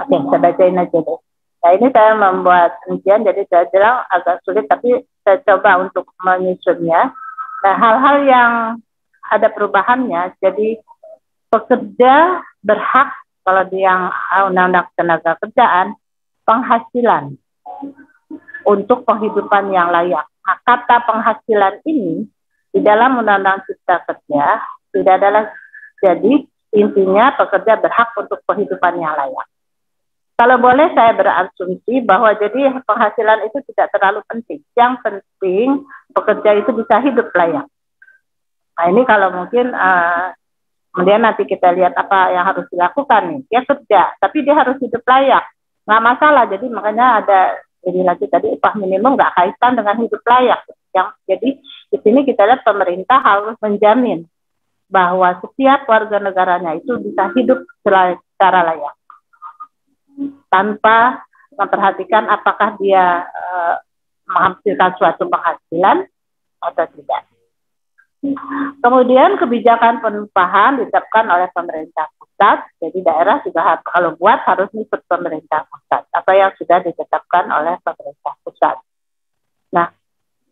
Oke, 0.00 0.16
saya 0.30 0.40
bacain 0.40 0.80
aja 0.80 0.98
deh. 0.98 1.20
Nah 1.60 1.70
ini 1.76 1.86
saya 1.92 2.12
membuat 2.16 2.72
rincian 2.88 3.20
jadi 3.20 3.44
saya 3.52 3.68
bilang 3.68 4.00
agak 4.08 4.40
sulit 4.48 4.64
tapi 4.64 5.04
saya 5.22 5.44
coba 5.44 5.84
untuk 5.84 6.08
menyusunnya. 6.24 7.12
Nah 7.60 7.74
hal-hal 7.76 8.16
yang 8.24 8.52
ada 9.28 9.48
perubahannya 9.52 10.32
jadi 10.40 10.80
pekerja 11.52 12.40
berhak 12.64 13.10
kalau 13.44 13.64
di 13.68 13.84
yang 13.84 14.08
undang-undang 14.48 14.88
tenaga 14.96 15.36
kerjaan 15.42 15.96
penghasilan 16.48 17.36
untuk 18.64 19.04
penghidupan 19.04 19.72
yang 19.72 19.92
layak. 19.92 20.24
Nah, 20.44 20.56
kata 20.64 21.04
penghasilan 21.04 21.84
ini 21.84 22.24
di 22.70 22.80
dalam 22.80 23.20
undang-undang 23.20 23.64
cipta 23.66 24.00
kerja 24.06 24.62
tidak 24.94 25.14
adalah 25.20 25.44
jadi 26.00 26.49
intinya 26.70 27.34
pekerja 27.34 27.78
berhak 27.78 28.10
untuk 28.14 28.38
penghidupan 28.46 28.98
yang 29.02 29.14
layak. 29.14 29.48
Kalau 30.40 30.56
boleh 30.56 30.88
saya 30.96 31.12
berasumsi 31.12 32.00
bahwa 32.00 32.32
jadi 32.32 32.80
penghasilan 32.80 33.44
itu 33.44 33.60
tidak 33.68 33.92
terlalu 33.92 34.24
penting. 34.24 34.64
Yang 34.72 34.94
penting 35.04 35.84
pekerja 36.16 36.50
itu 36.56 36.70
bisa 36.72 36.96
hidup 37.04 37.28
layak. 37.36 37.68
Nah 38.80 38.84
ini 38.88 39.04
kalau 39.04 39.36
mungkin 39.36 39.76
uh, 39.76 40.32
kemudian 40.96 41.20
nanti 41.20 41.44
kita 41.44 41.76
lihat 41.76 41.92
apa 41.92 42.32
yang 42.32 42.48
harus 42.48 42.64
dilakukan 42.72 43.22
nih. 43.28 43.40
Dia 43.52 43.60
kerja, 43.68 44.02
tapi 44.16 44.40
dia 44.40 44.56
harus 44.56 44.80
hidup 44.80 45.04
layak. 45.04 45.44
nggak 45.84 46.04
masalah. 46.08 46.48
Jadi 46.48 46.66
makanya 46.72 47.06
ada 47.20 47.40
jadi 47.84 48.00
lagi 48.00 48.24
tadi 48.32 48.48
upah 48.48 48.80
minimum 48.80 49.20
nggak 49.20 49.36
kaitan 49.36 49.76
dengan 49.76 49.96
hidup 50.00 50.22
layak. 50.24 50.60
Yang 50.96 51.08
jadi 51.28 51.48
di 51.92 51.98
sini 52.00 52.20
kita 52.24 52.48
lihat 52.48 52.64
pemerintah 52.64 53.20
harus 53.20 53.60
menjamin 53.60 54.24
bahwa 54.90 55.38
setiap 55.38 55.86
warga 55.86 56.18
negaranya 56.18 56.74
itu 56.74 56.98
bisa 56.98 57.30
hidup 57.38 57.62
secara 57.80 58.66
layak 58.66 58.94
tanpa 60.50 61.24
memperhatikan 61.54 62.26
apakah 62.26 62.74
dia 62.82 63.24
uh, 63.24 63.76
menghasilkan 64.26 64.90
suatu 64.98 65.30
penghasilan 65.30 66.06
atau 66.60 66.84
tidak. 66.94 67.22
Kemudian 68.84 69.40
kebijakan 69.40 70.04
penumpahan 70.04 70.76
ditetapkan 70.76 71.24
oleh 71.24 71.48
pemerintah 71.56 72.04
pusat, 72.20 72.68
jadi 72.76 72.98
daerah 73.00 73.40
juga 73.40 73.80
kalau 73.80 74.12
buat 74.20 74.44
harus 74.44 74.68
ikut 74.76 75.00
pemerintah 75.08 75.64
pusat, 75.64 76.04
apa 76.12 76.32
yang 76.36 76.52
sudah 76.60 76.84
ditetapkan 76.84 77.48
oleh 77.48 77.80
pemerintah 77.80 78.36
pusat. 78.44 78.76
Nah, 79.72 79.88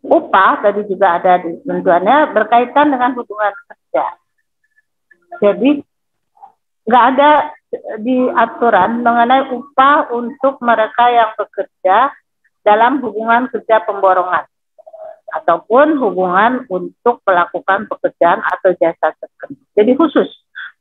upah 0.01 0.65
tadi 0.65 0.81
juga 0.89 1.21
ada 1.21 1.45
di 1.45 1.61
tentuannya 1.61 2.33
berkaitan 2.33 2.89
dengan 2.89 3.13
hubungan 3.13 3.53
kerja. 3.69 4.17
Jadi 5.37 5.85
nggak 6.89 7.05
ada 7.13 7.53
di 8.01 8.25
aturan 8.33 9.05
mengenai 9.05 9.53
upah 9.53 10.09
untuk 10.09 10.57
mereka 10.65 11.05
yang 11.13 11.31
bekerja 11.37 12.09
dalam 12.65 12.97
hubungan 13.05 13.45
kerja 13.53 13.85
pemborongan 13.85 14.49
ataupun 15.29 16.01
hubungan 16.01 16.65
untuk 16.65 17.21
melakukan 17.21 17.85
pekerjaan 17.85 18.41
atau 18.41 18.73
jasa 18.81 19.13
tertentu. 19.13 19.61
Jadi 19.77 19.93
khusus 19.93 20.29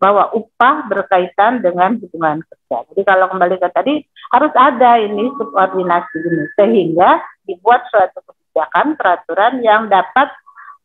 bahwa 0.01 0.31
upah 0.33 0.89
berkaitan 0.89 1.61
dengan 1.61 1.99
hubungan 2.01 2.41
kerja. 2.47 2.87
Jadi 2.89 3.03
kalau 3.05 3.29
kembali 3.29 3.57
ke 3.61 3.69
tadi 3.75 3.95
harus 4.33 4.53
ada 4.57 4.97
ini 4.97 5.29
subordinasi 5.37 6.17
ini 6.23 6.45
sehingga 6.57 7.21
dibuat 7.45 7.85
suatu 7.93 8.25
kebijakan 8.25 8.95
peraturan 8.95 9.61
yang 9.61 9.91
dapat 9.91 10.33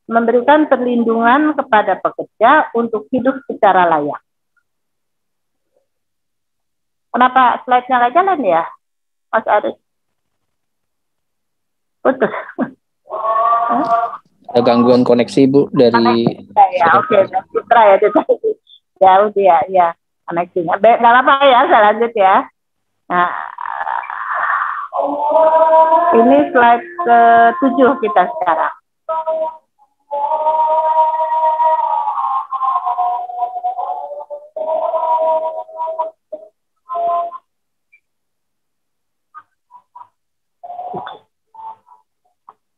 memberikan 0.07 0.67
perlindungan 0.67 1.55
kepada 1.55 1.99
pekerja 1.99 2.69
untuk 2.75 3.07
hidup 3.09 3.39
secara 3.47 3.87
layak. 3.87 4.19
Kenapa 7.13 7.61
slide-nya 7.63 7.95
nggak 8.01 8.15
jalan 8.17 8.39
ya, 8.41 8.63
Mas 9.29 9.45
Aris? 9.45 9.77
Putus. 12.01 12.33
Ada 14.53 14.61
gangguan 14.65 15.05
koneksi 15.05 15.41
Bu 15.49 15.69
dari 15.71 16.25
ya, 16.77 16.87
oke, 16.99 17.09
okay. 17.09 17.25
Putra 17.53 17.95
ya, 17.95 17.95
jauh 18.97 19.29
dia, 19.33 19.57
ya 19.69 19.87
koneksinya. 20.25 20.81
Baik, 20.81 20.99
nggak 20.99 21.15
apa 21.21 21.33
ya, 21.45 21.59
saya 21.69 21.81
lanjut 21.89 22.13
ya. 22.17 22.35
Nah, 23.13 23.29
ini 26.17 26.37
slide 26.49 26.85
ke 27.05 27.19
tujuh 27.61 27.91
kita 28.01 28.23
sekarang. 28.25 28.73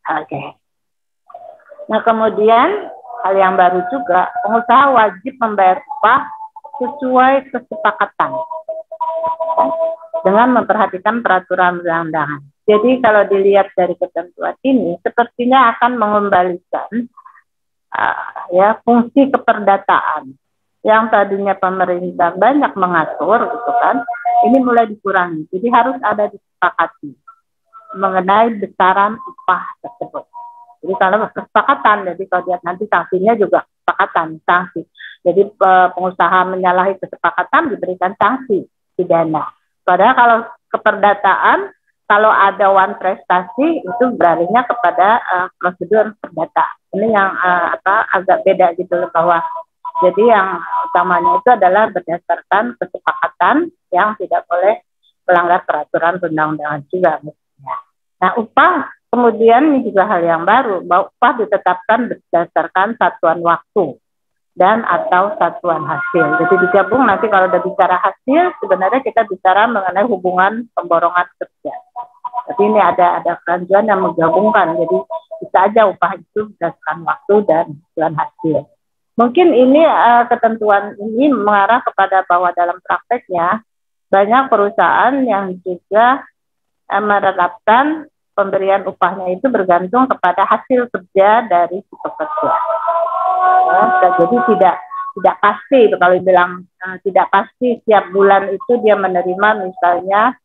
Oke. 0.05 0.41
Nah 1.89 2.01
kemudian 2.05 2.89
hal 3.25 3.33
yang 3.33 3.57
baru 3.57 3.81
juga 3.89 4.29
pengusaha 4.45 4.93
wajib 4.93 5.33
membayar 5.41 5.81
upah 5.81 6.29
sesuai 6.77 7.49
kesepakatan 7.49 8.31
dengan 10.25 10.61
memperhatikan 10.61 11.21
peraturan 11.21 11.81
perundang-undangan. 11.81 12.41
Jadi 12.65 12.97
kalau 13.01 13.21
dilihat 13.29 13.69
dari 13.77 13.93
ketentuan 13.93 14.57
ini, 14.65 14.97
sepertinya 15.05 15.77
akan 15.77 16.01
mengembalikan 16.01 16.89
ya 18.53 18.77
fungsi 18.83 19.31
keperdataan 19.31 20.35
yang 20.85 21.09
tadinya 21.09 21.57
pemerintah 21.57 22.37
banyak 22.37 22.77
mengatur, 22.77 23.41
gitu 23.49 23.71
kan, 23.81 24.05
ini 24.45 24.61
mulai 24.61 24.85
dikurangi. 24.85 25.49
Jadi 25.49 25.67
harus 25.73 25.97
ada 26.05 26.29
disepakati 26.29 27.17
mengenai 27.97 28.61
besaran 28.61 29.17
upah 29.17 29.63
tersebut. 29.81 30.29
Jadi 30.85 30.93
kalau 31.01 31.25
kesepakatan, 31.33 31.97
jadi 32.13 32.23
kalau 32.29 32.43
lihat 32.45 32.61
nanti 32.61 32.85
sanksinya 32.85 33.33
juga 33.33 33.65
kesepakatan, 33.65 34.37
sanksi. 34.45 34.85
Jadi 35.25 35.41
pengusaha 35.57 36.39
menyalahi 36.53 37.01
kesepakatan 37.01 37.73
diberikan 37.73 38.13
sanksi 38.13 38.69
pidana. 38.93 39.49
Padahal 39.81 40.13
kalau 40.13 40.37
keperdataan, 40.69 41.73
kalau 42.05 42.29
ada 42.29 42.69
one 42.69 42.95
prestasi 43.01 43.81
itu 43.81 44.05
beralihnya 44.13 44.61
kepada 44.69 45.21
uh, 45.25 45.47
prosedur 45.57 46.13
perdata. 46.21 46.65
Ini 46.93 47.07
yang 47.11 47.29
uh, 47.33 47.67
apa 47.75 48.07
agak 48.13 48.45
beda 48.45 48.77
gitu 48.77 48.93
loh 48.93 49.09
bahwa 49.09 49.41
jadi 50.05 50.23
yang 50.37 50.47
utamanya 50.91 51.31
itu 51.39 51.49
adalah 51.49 51.83
berdasarkan 51.89 52.77
kesepakatan 52.77 53.55
yang 53.89 54.13
tidak 54.19 54.43
boleh 54.45 54.83
melanggar 55.25 55.65
peraturan 55.65 56.21
perundang-undangan 56.21 56.81
juga. 56.91 57.11
Nah, 58.21 58.31
upah 58.37 58.91
kemudian 59.09 59.73
ini 59.73 59.87
juga 59.89 60.05
hal 60.05 60.21
yang 60.21 60.43
baru, 60.43 60.83
bahwa 60.85 61.09
upah 61.09 61.33
ditetapkan 61.41 61.99
berdasarkan 62.11 62.87
satuan 62.99 63.39
waktu 63.41 63.97
dan 64.55 64.87
atau 64.87 65.35
satuan 65.35 65.83
hasil. 65.83 66.39
Jadi 66.39 66.55
digabung 66.67 67.03
nanti 67.03 67.27
kalau 67.27 67.51
udah 67.51 67.61
bicara 67.61 67.99
hasil, 67.99 68.55
sebenarnya 68.63 69.03
kita 69.03 69.27
bicara 69.27 69.67
mengenai 69.67 70.07
hubungan 70.07 70.63
pemborongan 70.71 71.27
kerja. 71.35 71.75
Tapi 72.45 72.61
ini 72.63 72.79
ada 72.79 73.19
ada 73.19 73.35
keranjuan 73.43 73.85
yang 73.89 73.99
menggabungkan, 73.99 74.79
jadi 74.79 74.97
bisa 75.43 75.57
aja 75.67 75.81
upah 75.91 76.15
itu 76.15 76.47
berdasarkan 76.55 76.97
waktu 77.03 77.35
dan 77.43 77.65
satuan 77.91 78.13
hasil. 78.15 78.57
Mungkin 79.15 79.47
ini 79.55 79.83
uh, 79.83 80.27
ketentuan 80.27 80.95
ini 80.99 81.31
mengarah 81.31 81.79
kepada 81.83 82.23
bahwa 82.27 82.51
dalam 82.51 82.79
prakteknya 82.83 83.63
banyak 84.11 84.43
perusahaan 84.47 85.15
yang 85.23 85.55
juga 85.63 86.23
eh, 86.91 87.03
menerapkan 87.03 88.07
pemberian 88.35 88.83
upahnya 88.83 89.39
itu 89.39 89.47
bergantung 89.47 90.05
kepada 90.11 90.43
hasil 90.43 90.91
kerja 90.91 91.47
dari 91.47 91.79
si 91.79 91.95
pekerja. 91.95 92.51
Jadi 94.19 94.37
tidak 94.53 94.75
tidak 95.15 95.35
pasti 95.39 95.79
kalau 95.95 96.15
bilang 96.19 96.51
uh, 96.83 96.97
tidak 97.03 97.27
pasti 97.31 97.79
setiap 97.79 98.11
bulan 98.11 98.51
itu 98.51 98.71
dia 98.83 98.95
menerima 98.99 99.49
misalnya 99.63 100.35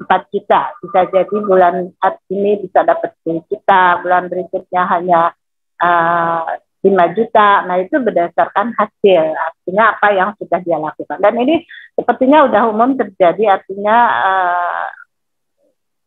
4 0.00 0.32
juta. 0.32 0.70
Bisa 0.80 1.00
jadi 1.10 1.36
bulan 1.42 1.92
ini 2.30 2.52
bisa 2.62 2.86
dapat 2.86 3.14
10 3.26 3.50
juta. 3.50 4.00
Bulan 4.00 4.30
berikutnya 4.30 4.82
hanya 4.86 5.20
uh, 5.82 6.56
5 6.80 7.16
juta. 7.18 7.66
Nah 7.66 7.76
itu 7.82 7.98
berdasarkan 7.98 8.72
hasil. 8.78 9.24
Artinya 9.34 9.84
apa 9.98 10.08
yang 10.14 10.30
sudah 10.38 10.58
dia 10.62 10.78
lakukan. 10.78 11.18
Dan 11.18 11.34
ini 11.42 11.66
sepertinya 11.98 12.46
udah 12.46 12.62
umum 12.70 12.96
terjadi. 12.96 13.60
Artinya 13.60 13.96
uh, 14.24 14.88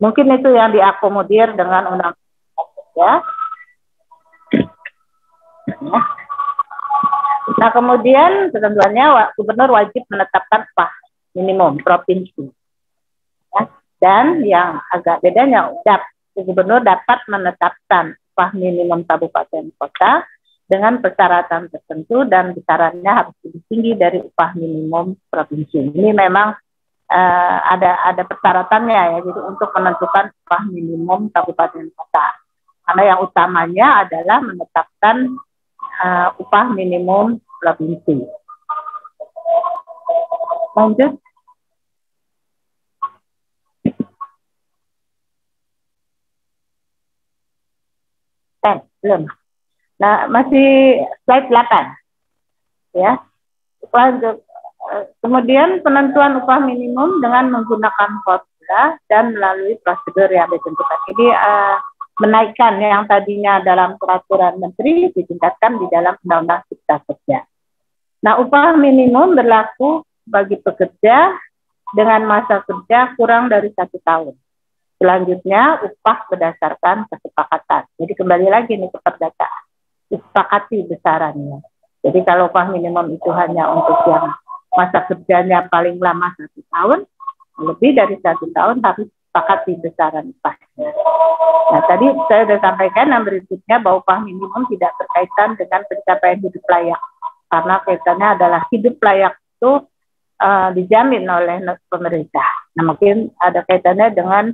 Mungkin 0.03 0.35
itu 0.35 0.51
yang 0.51 0.75
diakomodir 0.75 1.55
dengan 1.55 1.95
undang 1.95 2.11
ya. 2.99 3.23
Nah 7.59 7.69
kemudian 7.75 8.49
ketentuannya 8.53 9.35
gubernur 9.35 9.75
wajib 9.75 10.03
menetapkan 10.07 10.63
upah 10.73 10.91
minimum 11.35 11.81
provinsi. 11.81 12.45
Ya. 13.51 13.61
Dan 13.99 14.25
yang 14.43 14.83
agak 14.91 15.23
bedanya 15.23 15.71
dap, 15.83 16.07
gubernur 16.35 16.83
dapat 16.83 17.19
menetapkan 17.27 18.15
upah 18.33 18.49
minimum 18.55 19.03
kabupaten 19.03 19.69
kota 19.77 20.23
dengan 20.63 21.03
persyaratan 21.03 21.69
tertentu 21.69 22.23
dan 22.25 22.55
besarannya 22.55 23.11
harus 23.11 23.35
lebih 23.43 23.61
tinggi 23.67 23.91
dari 23.99 24.19
upah 24.23 24.55
minimum 24.55 25.19
provinsi. 25.27 25.93
Ini 25.93 26.15
memang 26.15 26.55
uh, 27.13 27.57
ada 27.69 28.01
ada 28.09 28.23
persyaratannya 28.25 28.99
ya 29.13 29.19
jadi 29.21 29.41
untuk 29.45 29.69
menentukan 29.75 30.33
upah 30.33 30.63
minimum 30.71 31.29
kabupaten 31.29 31.85
kota 31.93 32.27
karena 32.83 33.03
yang 33.15 33.19
utamanya 33.23 33.87
adalah 34.07 34.43
menetapkan 34.43 35.37
uh, 36.03 36.29
upah 36.39 36.71
minimum 36.73 37.39
provinsi 37.61 38.27
lanjut. 40.73 41.11
Eh 48.63 48.77
belum. 49.03 49.23
Nah 50.01 50.15
masih 50.31 51.03
slide 51.27 51.47
8 51.51 52.97
ya. 52.97 53.11
Lanjut. 53.91 54.37
Kemudian 55.23 55.79
penentuan 55.79 56.43
upah 56.43 56.59
minimum 56.59 57.23
dengan 57.23 57.49
menggunakan 57.55 58.19
formula 58.27 58.99
dan 59.07 59.31
melalui 59.31 59.79
prosedur 59.79 60.27
yang 60.27 60.51
ditentukan. 60.51 60.99
Jadi 61.07 61.27
uh, 61.31 61.77
menaikkan 62.21 62.77
yang 62.77 63.09
tadinya 63.09 63.57
dalam 63.65 63.97
peraturan 63.97 64.61
menteri 64.61 65.09
ditingkatkan 65.09 65.81
di 65.81 65.85
dalam 65.89 66.13
undang-undang 66.21 66.61
cipta 66.69 67.01
kerja. 67.09 67.41
Nah, 68.23 68.39
upah 68.39 68.77
minimum 68.77 69.33
berlaku 69.33 70.05
bagi 70.23 70.61
pekerja 70.61 71.33
dengan 71.91 72.21
masa 72.25 72.61
kerja 72.63 73.17
kurang 73.17 73.49
dari 73.49 73.73
satu 73.73 73.97
tahun. 74.01 74.35
Selanjutnya 75.01 75.83
upah 75.83 76.17
berdasarkan 76.31 77.09
kesepakatan. 77.11 77.83
Jadi 77.99 78.13
kembali 78.15 78.47
lagi 78.47 78.79
nih 78.79 78.87
ke 78.87 78.99
perdataan. 79.03 79.63
Disepakati 80.07 80.87
besarannya. 80.87 81.59
Jadi 82.03 82.19
kalau 82.23 82.47
upah 82.47 82.71
minimum 82.71 83.11
itu 83.11 83.29
hanya 83.35 83.67
untuk 83.73 83.99
yang 84.07 84.31
masa 84.71 85.03
kerjanya 85.09 85.67
paling 85.67 85.99
lama 85.99 86.31
satu 86.39 86.61
tahun, 86.71 86.99
lebih 87.59 87.91
dari 87.93 88.15
satu 88.21 88.47
tahun 88.53 88.79
harus 88.79 89.09
sepakati 89.33 89.81
besaran 89.81 90.29
upahnya. 90.29 90.93
Nah 91.73 91.81
tadi 91.89 92.05
saya 92.29 92.45
sudah 92.45 92.59
sampaikan 92.61 93.09
yang 93.09 93.25
berikutnya 93.25 93.81
bahwa 93.81 94.05
upah 94.05 94.21
minimum 94.21 94.69
tidak 94.69 94.93
berkaitan 95.01 95.57
dengan 95.57 95.81
pencapaian 95.89 96.37
hidup 96.37 96.63
layak. 96.69 97.01
Karena 97.49 97.75
kaitannya 97.81 98.27
adalah 98.37 98.61
hidup 98.69 98.95
layak 99.01 99.33
itu 99.57 99.71
uh, 100.37 100.69
dijamin 100.77 101.25
oleh 101.25 101.65
pemerintah. 101.89 102.45
Nah 102.77 102.93
mungkin 102.93 103.33
ada 103.41 103.65
kaitannya 103.65 104.13
dengan 104.13 104.53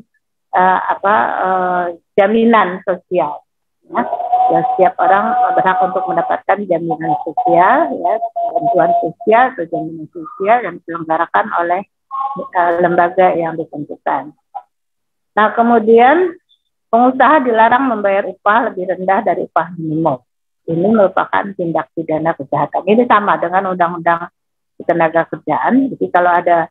uh, 0.56 0.80
apa 0.96 1.16
uh, 1.44 1.86
jaminan 2.16 2.80
sosial. 2.88 3.44
Ya. 3.92 4.02
ya 4.56 4.60
setiap 4.72 4.96
orang 5.04 5.36
berhak 5.60 5.80
untuk 5.84 6.08
mendapatkan 6.08 6.58
jaminan 6.72 7.20
sosial, 7.28 8.00
ya 8.00 8.14
bantuan 8.56 8.92
sosial 9.04 9.44
atau 9.52 9.66
jaminan 9.68 10.08
sosial 10.16 10.58
yang 10.64 10.74
diselenggarakan 10.80 11.48
oleh 11.68 11.84
lembaga 12.80 13.34
yang 13.36 13.60
ditentukan. 13.60 14.32
Nah 15.40 15.56
kemudian 15.56 16.36
pengusaha 16.92 17.40
dilarang 17.48 17.88
membayar 17.88 18.28
upah 18.28 18.68
lebih 18.68 18.92
rendah 18.92 19.24
dari 19.24 19.48
upah 19.48 19.72
minimum. 19.80 20.20
Ini 20.68 20.84
merupakan 20.84 21.48
tindak 21.56 21.96
pidana 21.96 22.36
kejahatan. 22.36 22.84
Ini 22.84 23.08
sama 23.08 23.40
dengan 23.40 23.72
undang-undang 23.72 24.28
tenaga 24.84 25.24
kerjaan. 25.32 25.96
Jadi 25.96 26.12
kalau 26.12 26.28
ada 26.28 26.68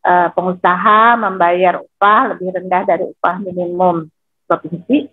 uh, 0.00 0.32
pengusaha 0.32 1.20
membayar 1.20 1.84
upah 1.84 2.32
lebih 2.32 2.56
rendah 2.56 2.88
dari 2.88 3.04
upah 3.04 3.36
minimum 3.44 4.08
provinsi 4.48 5.12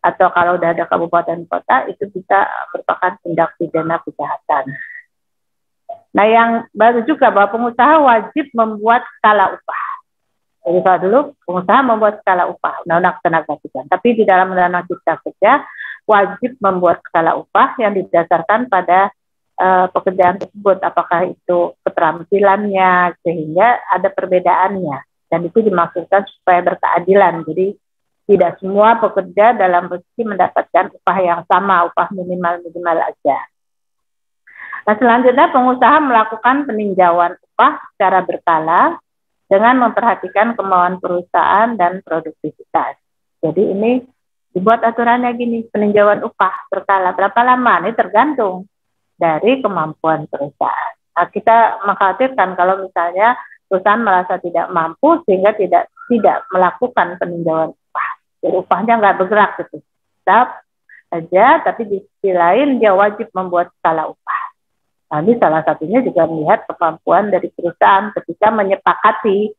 atau 0.00 0.32
kalau 0.32 0.56
sudah 0.56 0.72
ada 0.72 0.88
kabupaten 0.88 1.44
kota 1.44 1.92
itu 1.92 2.08
bisa 2.08 2.48
merupakan 2.72 3.20
tindak 3.20 3.52
pidana 3.60 4.00
kejahatan. 4.00 4.64
Nah 6.16 6.24
yang 6.24 6.50
baru 6.72 7.04
juga 7.04 7.28
bahwa 7.28 7.52
pengusaha 7.52 8.00
wajib 8.00 8.48
membuat 8.56 9.04
skala 9.20 9.60
upah. 9.60 9.89
Kalau 10.78 11.00
dulu 11.02 11.18
pengusaha 11.42 11.80
membuat 11.82 12.14
skala 12.22 12.46
upah, 12.46 12.86
undang-undang 12.86 13.18
tenaga 13.18 13.54
kerja. 13.58 13.80
Tapi 13.90 14.08
di 14.14 14.24
dalam 14.28 14.54
undang-undang 14.54 14.86
cipta 14.86 15.14
kerja 15.18 15.52
wajib 16.06 16.54
membuat 16.62 17.02
skala 17.02 17.34
upah 17.34 17.74
yang 17.82 17.98
didasarkan 17.98 18.70
pada 18.70 19.10
uh, 19.58 19.86
pekerjaan 19.90 20.38
tersebut, 20.38 20.78
apakah 20.80 21.26
itu 21.26 21.74
keterampilannya, 21.82 23.18
sehingga 23.26 23.82
ada 23.90 24.08
perbedaannya. 24.14 24.98
Dan 25.30 25.46
itu 25.46 25.58
dimaksudkan 25.62 26.26
supaya 26.26 26.62
berkeadilan. 26.62 27.42
Jadi 27.46 27.74
tidak 28.30 28.62
semua 28.62 28.98
pekerja 29.02 29.58
dalam 29.58 29.90
posisi 29.90 30.22
mendapatkan 30.22 30.94
upah 31.02 31.18
yang 31.18 31.42
sama, 31.50 31.90
upah 31.90 32.14
minimal-minimal 32.14 32.98
aja. 33.10 33.38
Nah, 34.86 34.94
selanjutnya 34.96 35.50
pengusaha 35.50 35.98
melakukan 35.98 36.66
peninjauan 36.66 37.34
upah 37.36 37.72
secara 37.94 38.22
berkala 38.22 38.98
dengan 39.50 39.82
memperhatikan 39.82 40.54
kemauan 40.54 41.02
perusahaan 41.02 41.74
dan 41.74 41.98
produktivitas. 42.06 42.94
Jadi 43.42 43.62
ini 43.74 43.98
dibuat 44.54 44.86
aturannya 44.86 45.34
gini, 45.34 45.66
peninjauan 45.66 46.22
upah 46.22 46.70
berkala 46.70 47.10
berapa 47.18 47.40
lama? 47.42 47.82
Ini 47.82 47.92
tergantung 47.98 48.70
dari 49.18 49.58
kemampuan 49.58 50.30
perusahaan. 50.30 50.94
Nah, 51.18 51.26
kita 51.28 51.82
mengkhawatirkan 51.82 52.54
kalau 52.54 52.86
misalnya 52.86 53.34
perusahaan 53.66 54.00
merasa 54.00 54.38
tidak 54.38 54.70
mampu 54.70 55.18
sehingga 55.26 55.52
tidak 55.58 55.90
tidak 56.06 56.46
melakukan 56.54 57.18
peninjauan 57.18 57.70
upah. 57.74 58.10
Jadi 58.40 58.56
upahnya 58.56 58.94
nggak 59.02 59.16
bergerak 59.18 59.50
gitu. 59.66 59.82
Tetap 60.22 60.62
saja, 61.10 61.46
tapi 61.66 61.82
di 61.90 61.98
sisi 61.98 62.30
lain 62.30 62.78
dia 62.78 62.94
wajib 62.94 63.28
membuat 63.34 63.74
skala 63.82 64.06
upah. 64.08 64.39
Ini 65.10 65.42
salah 65.42 65.66
satunya 65.66 66.06
juga 66.06 66.30
melihat 66.30 66.70
kemampuan 66.70 67.34
dari 67.34 67.50
perusahaan 67.50 68.14
ketika 68.14 68.54
menyepakati 68.54 69.50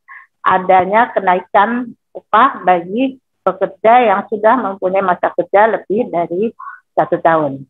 adanya 0.48 1.12
kenaikan 1.12 1.92
upah 2.16 2.64
bagi 2.64 3.20
pekerja 3.44 3.94
yang 4.00 4.22
sudah 4.32 4.56
mempunyai 4.56 5.04
masa 5.04 5.28
kerja 5.36 5.68
lebih 5.68 6.08
dari 6.08 6.56
satu 6.96 7.20
tahun. 7.20 7.68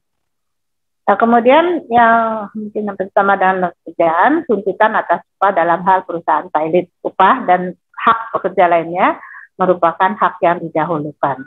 Nah, 1.10 1.18
kemudian 1.18 1.90
yang 1.90 2.48
mungkin 2.54 2.88
yang 2.88 2.98
bersama 2.98 3.34
dengan 3.34 3.74
pekerjaan, 3.82 4.46
tuntutan 4.46 4.94
atas 4.94 5.26
upah 5.36 5.52
dalam 5.52 5.82
hal 5.82 6.06
perusahaan 6.06 6.48
pilot 6.54 6.88
upah 7.02 7.50
dan 7.50 7.74
hak 7.98 8.20
pekerja 8.38 8.70
lainnya 8.70 9.18
merupakan 9.58 10.14
hak 10.14 10.38
yang 10.46 10.62
didahulukan. 10.62 11.42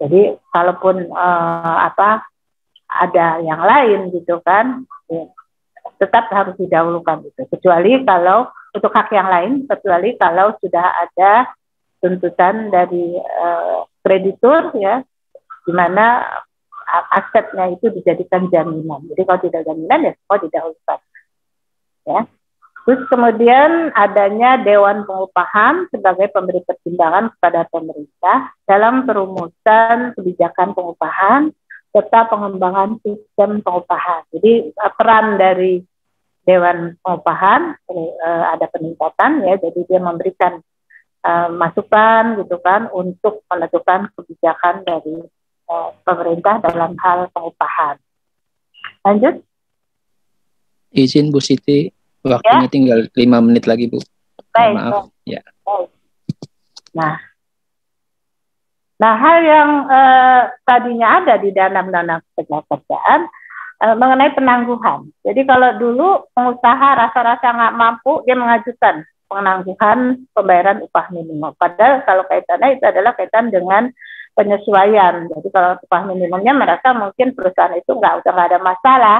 Jadi 0.00 0.40
kalaupun 0.50 1.12
uh, 1.12 1.78
apa 1.86 2.24
ada 2.88 3.40
yang 3.44 3.62
lain 3.62 4.00
gitu 4.10 4.40
kan, 4.42 4.88
ya, 5.14 5.24
tetap 6.02 6.26
harus 6.34 6.54
didahulukan 6.58 7.22
itu. 7.22 7.42
Kecuali 7.46 8.02
kalau 8.02 8.50
untuk 8.74 8.90
hak 8.90 9.08
yang 9.14 9.28
lain, 9.30 9.52
kecuali 9.70 10.18
kalau 10.18 10.56
sudah 10.58 10.86
ada 11.06 11.54
tuntutan 12.02 12.68
dari 12.74 13.16
uh, 13.16 13.86
kreditur 14.02 14.74
ya, 14.76 15.00
di 15.64 15.72
mana 15.72 16.26
asetnya 17.14 17.72
itu 17.72 17.88
dijadikan 17.90 18.50
jaminan. 18.52 19.08
Jadi 19.08 19.22
kalau 19.24 19.40
tidak 19.40 19.62
jaminan 19.64 20.00
ya 20.04 20.12
semua 20.12 20.38
didahulukan. 20.42 20.98
Ya. 22.04 22.20
Terus 22.84 23.00
kemudian 23.08 23.96
adanya 23.96 24.60
Dewan 24.60 25.08
Pengupahan 25.08 25.88
sebagai 25.88 26.28
pemberi 26.28 26.60
pertimbangan 26.68 27.32
kepada 27.32 27.64
pemerintah 27.72 28.52
dalam 28.68 29.08
perumusan 29.08 30.12
kebijakan 30.12 30.76
pengupahan 30.76 31.48
serta 31.94 32.26
pengembangan 32.26 32.98
sistem 33.06 33.62
pengupahan. 33.62 34.26
Jadi 34.34 34.74
peran 34.98 35.38
dari 35.38 35.78
Dewan 36.42 36.98
Pengupahan 36.98 37.78
eh, 37.88 38.44
ada 38.50 38.66
peningkatan 38.68 39.46
ya, 39.46 39.54
jadi 39.56 39.80
dia 39.88 40.00
memberikan 40.02 40.60
uh, 41.24 41.48
masukan 41.48 42.36
gitu 42.44 42.60
kan 42.60 42.92
untuk 42.92 43.40
menentukan 43.48 44.12
kebijakan 44.12 44.84
dari 44.84 45.24
Eh, 45.64 45.90
pemerintah 46.04 46.60
dalam 46.60 46.92
hal 47.00 47.32
pengupahan. 47.32 47.96
Lanjut. 49.00 49.40
Izin 50.92 51.32
Bu 51.32 51.40
Siti, 51.40 51.88
waktunya 52.20 52.68
ya? 52.68 52.72
tinggal 52.72 53.00
lima 53.16 53.40
menit 53.40 53.64
lagi 53.64 53.88
Bu. 53.88 53.96
Baik. 54.52 54.76
Maaf. 54.76 55.08
Baik. 55.08 55.08
Ya. 55.24 55.40
Baik. 55.64 55.88
Nah, 56.92 57.16
nah 58.94 59.18
hal 59.18 59.38
yang 59.42 59.70
eh, 59.90 60.42
tadinya 60.62 61.08
ada 61.22 61.34
di 61.38 61.50
dalam 61.50 61.90
dana 61.90 62.22
kerjaan 62.38 63.20
eh, 63.82 63.94
mengenai 63.98 64.30
penangguhan. 64.34 65.10
Jadi 65.26 65.40
kalau 65.44 65.70
dulu 65.76 66.08
pengusaha 66.30 66.88
rasa-rasa 66.94 67.46
nggak 67.50 67.76
mampu, 67.76 68.22
dia 68.22 68.38
mengajukan 68.38 69.02
penangguhan 69.26 70.28
pembayaran 70.30 70.78
upah 70.86 71.10
minimum. 71.10 71.52
Padahal 71.58 72.06
kalau 72.06 72.22
kaitannya 72.30 72.78
itu 72.78 72.84
adalah 72.86 73.18
kaitan 73.18 73.50
dengan 73.50 73.90
penyesuaian. 74.34 75.30
Jadi 75.30 75.48
kalau 75.50 75.78
upah 75.78 76.02
minimumnya 76.06 76.52
mereka 76.54 76.94
mungkin 76.94 77.34
perusahaan 77.34 77.74
itu 77.74 77.90
nggak 77.94 78.22
udah 78.22 78.30
nggak 78.30 78.48
ada 78.54 78.60
masalah, 78.60 79.18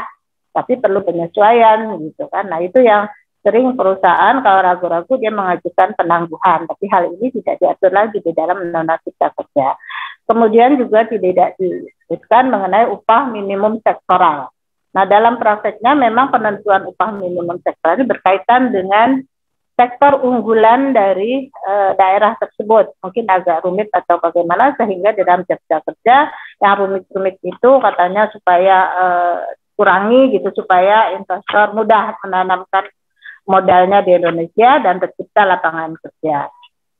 tapi 0.54 0.78
perlu 0.78 1.02
penyesuaian 1.02 1.98
gitu 2.02 2.26
kan. 2.30 2.50
Nah 2.50 2.62
itu 2.62 2.82
yang 2.82 3.10
sering 3.44 3.76
perusahaan 3.76 4.40
kalau 4.40 4.60
ragu-ragu 4.64 5.12
dia 5.20 5.28
mengajukan 5.28 5.92
penangguhan, 5.94 6.64
tapi 6.64 6.84
hal 6.88 7.12
ini 7.12 7.28
tidak 7.36 7.60
diatur 7.60 7.92
lagi 7.92 8.18
di 8.24 8.32
dalam 8.32 8.64
undang-undang 8.64 9.04
cipta 9.04 9.28
kerja. 9.36 9.76
Kemudian 10.24 10.80
juga 10.80 11.04
tidak 11.04 11.60
disebutkan 11.60 12.48
mengenai 12.48 12.88
upah 12.88 13.28
minimum 13.28 13.84
sektoral. 13.84 14.48
Nah 14.96 15.04
dalam 15.04 15.36
prakteknya 15.36 15.92
memang 15.92 16.32
penentuan 16.32 16.88
upah 16.88 17.12
minimum 17.12 17.60
sektoral 17.60 18.00
ini 18.00 18.08
berkaitan 18.08 18.72
dengan 18.72 19.20
sektor 19.74 20.22
unggulan 20.22 20.94
dari 20.94 21.50
uh, 21.50 21.98
daerah 21.98 22.38
tersebut 22.38 22.94
mungkin 23.02 23.26
agak 23.26 23.66
rumit 23.66 23.90
atau 23.90 24.22
bagaimana 24.22 24.70
sehingga 24.78 25.10
di 25.12 25.26
dalam 25.26 25.42
cipta 25.42 25.82
kerja 25.82 26.30
yang 26.62 26.74
rumit-rumit 26.78 27.42
itu 27.42 27.70
katanya 27.82 28.30
supaya 28.30 28.76
uh, 28.94 29.38
kurangi 29.74 30.38
gitu 30.38 30.54
supaya 30.54 31.18
investor 31.18 31.74
mudah 31.74 32.14
menanamkan 32.22 32.86
modalnya 33.44 34.00
di 34.04 34.16
Indonesia 34.16 34.80
dan 34.80 35.00
tercipta 35.00 35.44
lapangan 35.44 35.96
kerja. 36.00 36.48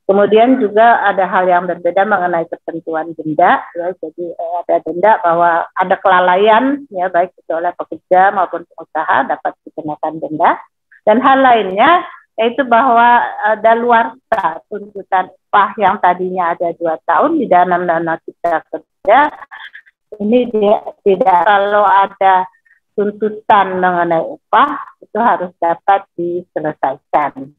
Kemudian 0.05 0.61
juga 0.61 1.01
ada 1.01 1.25
hal 1.25 1.49
yang 1.49 1.65
berbeda 1.65 2.05
mengenai 2.05 2.45
ketentuan 2.45 3.17
denda, 3.17 3.65
ya, 3.73 3.89
jadi 3.97 4.37
eh, 4.37 4.55
ada 4.61 4.77
denda 4.85 5.13
bahwa 5.25 5.65
ada 5.73 5.97
kelalaian, 5.97 6.85
ya 6.93 7.09
baik 7.09 7.33
itu 7.33 7.53
oleh 7.57 7.73
pekerja 7.73 8.29
maupun 8.37 8.69
pengusaha 8.69 9.25
dapat 9.25 9.53
dikenakan 9.65 10.15
denda. 10.21 10.61
Dan 11.09 11.25
hal 11.25 11.41
lainnya 11.41 12.05
yaitu 12.35 12.67
bahwa 12.67 13.23
ada 13.47 13.73
luar 13.79 14.19
tuntutan 14.67 15.31
upah 15.31 15.71
yang 15.79 16.03
tadinya 16.03 16.51
ada 16.51 16.75
dua 16.75 16.99
tahun 17.07 17.39
di 17.39 17.47
dalam 17.47 17.87
dana 17.87 18.19
kita 18.27 18.59
kerja 18.75 19.31
ini 20.19 20.51
dia, 20.51 20.83
tidak 21.03 21.39
kalau 21.47 21.87
ada 21.87 22.47
tuntutan 22.95 23.79
mengenai 23.83 24.23
upah 24.23 24.71
itu 25.03 25.19
harus 25.19 25.51
dapat 25.59 26.07
diselesaikan. 26.15 27.51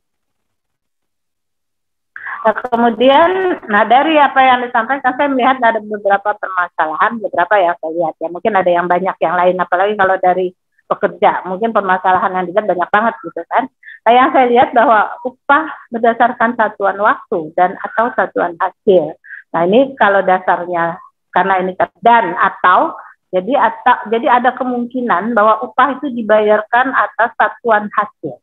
Nah, 2.45 2.53
kemudian, 2.69 3.57
nah 3.65 3.83
dari 3.89 4.21
apa 4.21 4.37
yang 4.37 4.65
disampaikan, 4.65 5.17
saya 5.17 5.29
melihat 5.29 5.57
ada 5.61 5.81
beberapa 5.81 6.29
permasalahan, 6.37 7.17
beberapa 7.17 7.55
yang 7.57 7.75
saya 7.81 7.91
lihat 7.93 8.15
ya. 8.21 8.27
Mungkin 8.29 8.53
ada 8.53 8.69
yang 8.69 8.85
banyak 8.85 9.17
yang 9.17 9.35
lain, 9.35 9.55
apalagi 9.57 9.93
kalau 9.97 10.15
dari 10.21 10.47
pekerja, 10.85 11.41
mungkin 11.49 11.73
permasalahan 11.73 12.37
yang 12.37 12.45
dilihat 12.45 12.65
banyak 12.69 12.89
banget 12.93 13.13
gitu 13.25 13.41
kan. 13.49 13.65
Nah, 14.05 14.11
yang 14.13 14.29
saya 14.29 14.45
lihat 14.45 14.69
bahwa 14.77 15.17
upah 15.25 15.65
berdasarkan 15.89 16.53
satuan 16.53 16.97
waktu 17.01 17.49
dan 17.57 17.73
atau 17.81 18.13
satuan 18.13 18.53
hasil. 18.61 19.17
Nah, 19.49 19.61
ini 19.65 19.97
kalau 19.97 20.21
dasarnya 20.21 21.01
karena 21.33 21.65
ini 21.65 21.73
dan 22.05 22.37
atau 22.37 22.93
jadi 23.35 23.53
atau, 23.59 24.07
jadi 24.07 24.27
ada 24.39 24.55
kemungkinan 24.55 25.35
bahwa 25.35 25.59
upah 25.67 25.99
itu 25.99 26.07
dibayarkan 26.07 26.95
atas 26.95 27.35
satuan 27.35 27.91
hasil. 27.91 28.39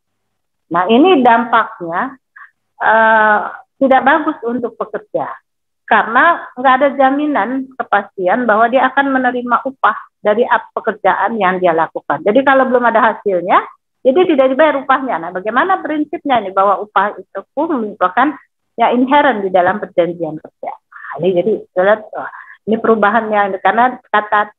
Nah, 0.68 0.85
ini 0.92 1.24
dampaknya 1.24 2.20
uh, 2.76 3.57
tidak 3.81 4.02
bagus 4.05 4.37
untuk 4.44 4.76
pekerja 4.76 5.33
karena 5.88 6.44
nggak 6.57 6.74
ada 6.76 6.88
jaminan 6.96 7.72
kepastian 7.72 8.44
bahwa 8.44 8.68
dia 8.68 8.85
akan 8.92 9.16
menerima 9.16 9.64
upah 9.64 9.96
dari 10.20 10.44
pekerjaan 10.76 11.40
yang 11.40 11.57
dia 11.57 11.72
lakukan. 11.72 12.20
Jadi 12.20 12.44
kalau 12.44 12.68
belum 12.68 12.85
ada 12.85 13.12
hasilnya, 13.12 13.64
jadi 14.05 14.20
tidak 14.28 14.46
dibayar 14.52 14.76
upahnya. 14.76 15.16
Nah, 15.24 15.31
bagaimana 15.33 15.81
prinsipnya 15.81 16.37
nih 16.44 16.52
bahwa 16.52 16.85
upah 16.85 17.16
itu 17.16 17.40
pun 17.57 17.81
merupakan 17.81 18.28
ya 18.76 18.92
inherent 18.92 19.40
di 19.40 19.50
dalam 19.52 19.81
perjanjian 19.81 20.37
kerja. 20.37 20.72
Nah, 20.76 21.12
ini 21.24 21.28
jadi 21.33 21.52
ini 22.68 22.76
perubahannya 22.76 23.57
karena 23.59 23.96
kata 24.09 24.52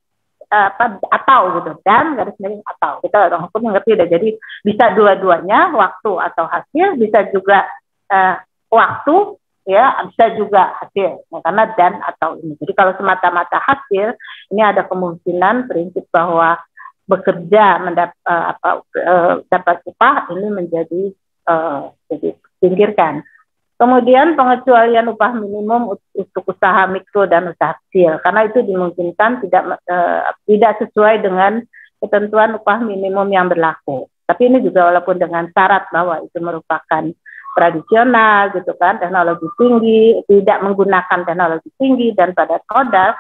apa 0.53 1.01
atau 1.09 1.41
gitu. 1.59 1.71
Dan 1.81 2.13
garis 2.13 2.37
miring 2.37 2.63
atau. 2.63 3.01
Kita 3.01 3.29
orang 3.31 3.49
hukum 3.49 3.71
mengerti 3.71 3.97
deh. 3.97 4.09
Jadi 4.09 4.29
bisa 4.61 4.93
dua-duanya 4.93 5.73
waktu 5.73 6.11
atau 6.13 6.45
hasil 6.45 6.99
bisa 7.01 7.25
juga 7.33 7.65
uh, 8.13 8.35
waktu 8.69 9.15
ya 9.65 10.05
bisa 10.11 10.25
juga 10.37 10.77
hasil. 10.83 11.25
Ya, 11.25 11.39
karena 11.41 11.63
dan 11.73 11.93
atau 12.03 12.37
ini. 12.39 12.53
Jadi 12.61 12.73
kalau 12.77 12.93
semata-mata 12.95 13.57
hasil 13.63 14.13
ini 14.53 14.61
ada 14.61 14.85
kemungkinan 14.85 15.71
prinsip 15.71 16.05
bahwa 16.13 16.61
bekerja 17.03 17.83
mendap, 17.83 18.15
uh, 18.23 18.55
apa, 18.55 18.69
uh, 18.95 19.33
dapat 19.51 19.83
upah 19.89 20.31
ini 20.31 20.47
menjadi 20.53 21.01
uh, 21.51 21.91
jadi 22.07 22.39
singkirkan 22.63 23.27
kemudian 23.77 24.37
pengecualian 24.37 25.11
upah 25.11 25.33
minimum 25.35 25.95
untuk 25.95 26.43
usaha 26.45 26.85
mikro 26.87 27.25
dan 27.25 27.51
usaha 27.51 27.75
kecil 27.87 28.21
karena 28.21 28.41
itu 28.47 28.59
dimungkinkan 28.63 29.43
tidak 29.43 29.63
uh, 29.89 30.31
tidak 30.45 30.73
sesuai 30.83 31.21
dengan 31.25 31.61
ketentuan 32.03 32.59
upah 32.59 32.83
minimum 32.83 33.31
yang 33.31 33.47
berlaku. 33.47 34.11
Tapi 34.23 34.51
ini 34.51 34.63
juga 34.63 34.91
walaupun 34.91 35.19
dengan 35.19 35.47
syarat 35.51 35.87
bahwa 35.91 36.19
itu 36.23 36.37
merupakan 36.39 37.03
tradisional 37.53 38.49
gitu 38.49 38.73
kan 38.81 38.97
teknologi 38.97 39.45
tinggi 39.61 40.03
tidak 40.25 40.57
menggunakan 40.65 41.19
teknologi 41.21 41.69
tinggi 41.77 42.09
dan 42.17 42.33
pada 42.33 42.57
modal 42.65 43.13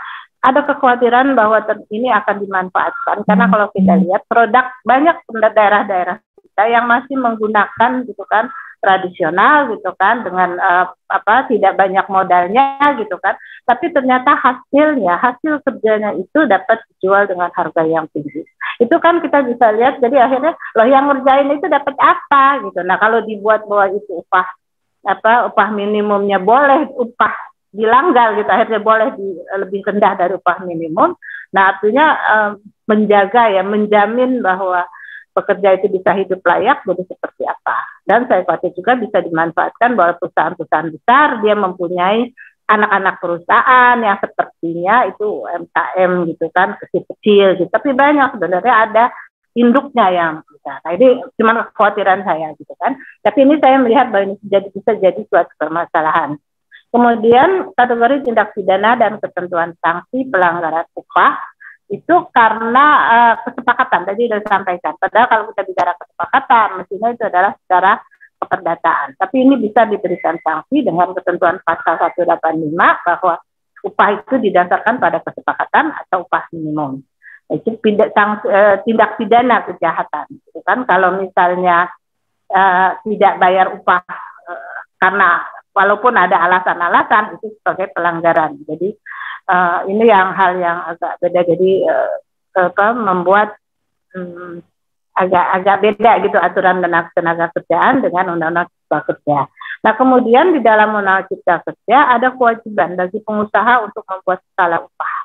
ada 0.43 0.59
kekhawatiran 0.67 1.39
bahwa 1.39 1.63
ini 1.87 2.11
akan 2.11 2.35
dimanfaatkan. 2.43 3.23
Karena 3.23 3.45
kalau 3.47 3.67
kita 3.71 3.93
lihat 4.03 4.27
produk 4.27 4.65
banyak 4.83 5.15
daerah-daerah 5.31 6.19
kita 6.19 6.63
yang 6.67 6.85
masih 6.85 7.15
menggunakan 7.15 8.03
gitu 8.03 8.23
kan 8.27 8.51
tradisional 8.83 9.71
gitu 9.71 9.95
kan 9.95 10.27
dengan 10.27 10.59
uh, 10.59 10.91
apa 11.07 11.47
tidak 11.47 11.79
banyak 11.79 12.03
modalnya 12.11 12.75
gitu 12.99 13.15
kan. 13.23 13.39
Tapi 13.63 13.95
ternyata 13.95 14.35
hasilnya 14.35 15.15
hasil 15.23 15.63
kerjanya 15.63 16.11
itu 16.19 16.43
dapat 16.43 16.83
dijual 16.91 17.23
dengan 17.31 17.47
harga 17.55 17.87
yang 17.87 18.11
tinggi. 18.11 18.43
Itu 18.83 18.99
kan 18.99 19.23
kita 19.23 19.47
bisa 19.47 19.71
lihat 19.71 20.03
jadi 20.03 20.27
akhirnya 20.27 20.59
loh 20.75 20.87
yang 20.91 21.07
ngerjain 21.07 21.47
itu 21.55 21.71
dapat 21.71 21.95
apa 21.95 22.59
gitu. 22.67 22.83
Nah 22.83 22.99
kalau 22.99 23.23
dibuat 23.23 23.63
bahwa 23.63 23.87
itu 23.95 24.19
upah 24.19 24.47
apa 25.07 25.47
upah 25.51 25.67
minimumnya 25.71 26.43
boleh 26.43 26.91
upah 26.99 27.31
dilanggar 27.73 28.37
gitu 28.37 28.47
akhirnya 28.51 28.79
boleh 28.83 29.07
di, 29.17 29.27
lebih 29.63 29.79
rendah 29.87 30.13
dari 30.19 30.35
upah 30.35 30.59
minimum. 30.67 31.15
Nah 31.55 31.63
artinya 31.71 32.05
uh, 32.19 32.51
menjaga 32.83 33.47
ya 33.47 33.63
menjamin 33.63 34.43
bahwa 34.43 34.83
pekerja 35.33 35.75
itu 35.75 35.89
bisa 35.89 36.13
hidup 36.13 36.39
layak 36.45 36.85
jadi 36.85 37.03
seperti 37.09 37.43
apa. 37.49 37.77
Dan 38.05 38.29
saya 38.29 38.45
khawatir 38.45 38.71
juga 38.77 38.93
bisa 38.95 39.19
dimanfaatkan 39.19 39.97
bahwa 39.97 40.13
perusahaan-perusahaan 40.21 40.89
besar 40.93 41.27
dia 41.41 41.55
mempunyai 41.57 42.29
anak-anak 42.63 43.15
perusahaan 43.19 43.97
yang 43.99 44.17
sepertinya 44.23 44.95
itu 45.11 45.25
UMKM 45.43 46.11
gitu 46.31 46.45
kan 46.55 46.79
kecil-kecil 46.79 47.59
gitu. 47.59 47.69
Tapi 47.69 47.89
banyak 47.91 48.39
sebenarnya 48.39 48.75
ada 48.87 49.03
induknya 49.53 50.07
yang 50.09 50.33
besar. 50.47 50.79
Nah 50.81 50.91
ini 50.95 51.21
cuma 51.37 51.51
kekhawatiran 51.69 52.23
saya 52.23 52.55
gitu 52.57 52.73
kan. 52.79 52.97
Tapi 53.21 53.39
ini 53.45 53.55
saya 53.59 53.77
melihat 53.81 54.09
bahwa 54.09 54.31
ini 54.31 54.35
jadi 54.47 54.67
bisa 54.71 54.91
jadi 54.97 55.21
suatu 55.27 55.53
permasalahan. 55.59 56.39
Kemudian 56.93 57.73
kategori 57.73 58.21
tindak 58.21 58.53
pidana 58.53 58.93
dan 58.93 59.17
ketentuan 59.17 59.73
sanksi 59.81 60.29
pelanggaran 60.29 60.85
upah 60.93 61.41
itu 61.93 62.15
karena 62.33 62.85
uh, 63.05 63.33
kesepakatan 63.45 64.01
tadi 64.09 64.25
sudah 64.25 64.41
disampaikan. 64.41 64.93
Padahal 64.97 65.27
kalau 65.29 65.43
kita 65.53 65.61
bicara 65.69 65.93
kesepakatan, 65.93 66.67
mestinya 66.81 67.09
itu 67.13 67.23
adalah 67.29 67.53
secara 67.61 67.91
keperdataan. 68.41 69.07
Tapi 69.21 69.35
ini 69.37 69.55
bisa 69.61 69.85
diberikan 69.85 70.41
sanksi 70.41 70.81
dengan 70.81 71.13
ketentuan 71.13 71.61
pasal 71.61 72.01
185 72.01 72.73
bahwa 73.05 73.35
upah 73.85 74.09
itu 74.09 74.35
didasarkan 74.41 74.95
pada 74.97 75.21
kesepakatan 75.21 75.93
atau 75.93 76.25
upah 76.25 76.49
minimum. 76.49 77.05
Itu 77.53 77.77
tindak, 77.77 78.09
uh, 78.17 78.81
tindak 78.81 79.21
pidana 79.21 79.61
kejahatan. 79.69 80.25
Kan 80.65 80.89
kalau 80.89 81.21
misalnya 81.21 81.93
uh, 82.49 82.97
tidak 83.05 83.37
bayar 83.37 83.69
upah 83.69 84.01
uh, 84.49 84.79
karena 84.97 85.45
walaupun 85.73 86.13
ada 86.15 86.37
alasan-alasan 86.37 87.37
itu 87.41 87.57
sebagai 87.59 87.91
pelanggaran. 87.91 88.61
Jadi 88.63 88.93
uh, 89.49 89.83
ini 89.89 90.05
yang 90.07 90.31
hal 90.37 90.61
yang 90.61 90.79
agak 90.95 91.19
beda 91.19 91.41
jadi 91.43 91.71
uh, 91.89 92.15
apa 92.53 92.93
membuat 92.93 93.57
um, 94.13 94.61
agak 95.13 95.45
agak 95.61 95.77
beda 95.81 96.11
gitu 96.25 96.37
aturan 96.37 96.81
tenaga, 96.81 97.09
tenaga 97.13 97.45
kerjaan 97.53 98.01
dengan 98.01 98.37
undang-undang 98.37 98.69
cipta 98.69 98.99
kerja. 99.09 99.39
Nah 99.83 99.93
kemudian 99.97 100.53
di 100.57 100.61
dalam 100.61 100.93
undang-undang 100.93 101.29
cipta 101.29 101.61
kerja 101.65 101.97
ada 102.17 102.33
kewajiban 102.33 102.97
bagi 102.97 103.19
pengusaha 103.21 103.73
untuk 103.85 104.05
membuat 104.05 104.39
skala 104.53 104.77
upah. 104.81 105.15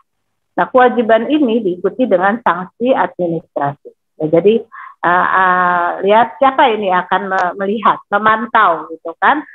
Nah 0.60 0.66
kewajiban 0.68 1.28
ini 1.30 1.62
diikuti 1.62 2.04
dengan 2.08 2.40
sanksi 2.42 2.92
administrasi. 2.92 3.90
Ya, 4.18 4.26
jadi 4.40 4.66
uh, 5.06 5.28
uh, 5.30 5.88
lihat 6.02 6.36
siapa 6.42 6.68
ini 6.74 6.90
akan 6.90 7.54
melihat, 7.54 8.02
memantau 8.10 8.90
gitu 8.92 9.14
kan 9.22 9.46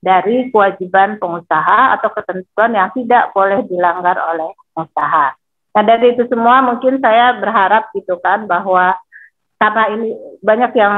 dari 0.00 0.48
kewajiban 0.48 1.20
pengusaha 1.20 2.00
atau 2.00 2.08
ketentuan 2.16 2.72
yang 2.72 2.88
tidak 2.96 3.30
boleh 3.36 3.60
dilanggar 3.68 4.16
oleh 4.16 4.50
pengusaha. 4.72 5.36
Nah 5.70 5.82
dari 5.86 6.16
itu 6.16 6.24
semua 6.26 6.64
mungkin 6.64 6.98
saya 6.98 7.36
berharap 7.36 7.92
gitu 7.94 8.16
kan 8.18 8.48
bahwa 8.48 8.96
karena 9.60 9.82
ini 9.92 10.08
banyak 10.40 10.72
yang 10.72 10.92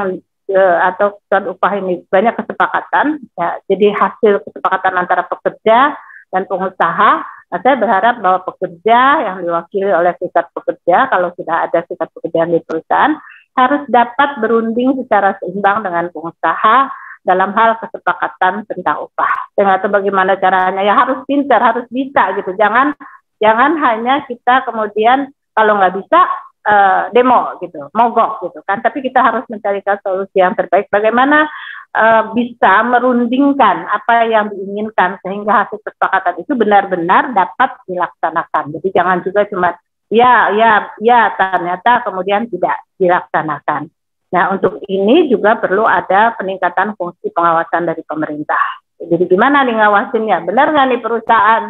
eh, 0.47 0.77
atau 0.87 1.19
upah 1.27 1.73
ini 1.83 2.07
banyak 2.07 2.31
kesepakatan, 2.39 3.19
ya, 3.35 3.59
jadi 3.67 3.91
hasil 3.91 4.39
kesepakatan 4.47 4.95
antara 4.95 5.27
pekerja 5.27 5.99
dan 6.31 6.47
pengusaha. 6.47 7.11
Nah, 7.53 7.59
saya 7.61 7.75
berharap 7.77 8.17
bahwa 8.17 8.41
pekerja 8.49 9.29
yang 9.29 9.45
diwakili 9.45 9.93
oleh 9.93 10.17
serikat 10.17 10.49
pekerja, 10.57 11.05
kalau 11.11 11.29
sudah 11.37 11.69
ada 11.69 11.85
serikat 11.85 12.09
pekerja 12.17 12.49
di 12.49 12.59
perusahaan, 12.65 13.13
harus 13.53 13.83
dapat 13.85 14.41
berunding 14.41 14.97
secara 15.05 15.37
seimbang 15.37 15.85
dengan 15.85 16.09
pengusaha 16.09 16.89
dalam 17.23 17.55
hal 17.55 17.79
kesepakatan 17.79 18.67
tentang 18.67 19.07
upah. 19.07 19.33
Dengan 19.55 19.79
itu 19.79 19.89
bagaimana 19.89 20.35
caranya 20.37 20.83
ya 20.83 20.93
harus 20.93 21.23
pintar, 21.23 21.63
harus 21.63 21.87
bisa 21.87 22.35
gitu. 22.37 22.51
Jangan 22.59 22.93
jangan 23.39 23.79
hanya 23.79 24.27
kita 24.27 24.67
kemudian 24.67 25.31
kalau 25.55 25.79
nggak 25.79 25.95
bisa 26.03 26.19
uh, 26.67 27.03
demo 27.15 27.55
gitu, 27.63 27.87
mogok 27.95 28.43
gitu 28.47 28.59
kan. 28.67 28.83
Tapi 28.83 28.99
kita 28.99 29.23
harus 29.23 29.47
mencarikan 29.47 29.97
solusi 30.03 30.37
yang 30.43 30.53
terbaik. 30.53 30.91
Bagaimana 30.91 31.47
uh, 31.95 32.33
bisa 32.35 32.83
merundingkan 32.83 33.87
apa 33.87 34.27
yang 34.27 34.51
diinginkan 34.51 35.21
sehingga 35.23 35.65
hasil 35.65 35.79
kesepakatan 35.79 36.43
itu 36.43 36.53
benar-benar 36.57 37.31
dapat 37.31 37.79
dilaksanakan. 37.87 38.75
Jadi 38.79 38.87
jangan 38.91 39.17
juga 39.23 39.47
cuma 39.47 39.69
ya 40.11 40.51
ya 40.53 40.71
ya 40.99 41.31
ternyata 41.33 42.03
kemudian 42.03 42.51
tidak 42.51 42.83
dilaksanakan. 42.99 43.89
Nah, 44.33 44.49
untuk 44.49 44.81
ini 44.89 45.29
juga 45.29 45.61
perlu 45.61 45.85
ada 45.85 46.33
peningkatan 46.33 46.97
fungsi 46.97 47.29
pengawasan 47.29 47.85
dari 47.85 48.01
pemerintah. 48.01 48.81
Jadi 48.97 49.29
gimana 49.29 49.61
nih 49.61 49.77
ngawasinnya? 49.77 50.41
Benar 50.41 50.73
nggak 50.73 50.87
nih 50.89 51.01
perusahaan 51.05 51.63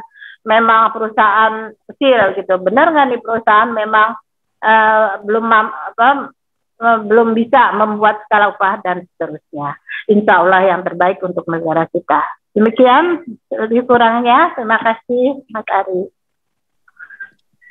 memang 0.48 0.96
perusahaan 0.96 1.76
kecil 1.92 2.40
gitu? 2.40 2.56
Benar 2.64 2.96
nggak 2.96 3.08
nih 3.12 3.20
perusahaan 3.20 3.68
memang 3.68 4.16
uh, 4.64 5.20
belum 5.28 5.46
apa 5.52 6.32
uh, 6.80 7.00
belum 7.04 7.36
bisa 7.36 7.76
membuat 7.76 8.24
skala 8.32 8.56
upah 8.56 8.80
dan 8.80 9.04
seterusnya. 9.12 9.76
Insya 10.08 10.34
Allah 10.40 10.62
yang 10.64 10.88
terbaik 10.88 11.20
untuk 11.20 11.44
negara 11.52 11.84
kita. 11.92 12.24
Demikian 12.56 13.28
lebih 13.52 13.84
kurangnya. 13.84 14.56
Terima 14.56 14.80
kasih 14.80 15.44
Mas 15.52 15.68
Ari. 15.68 16.08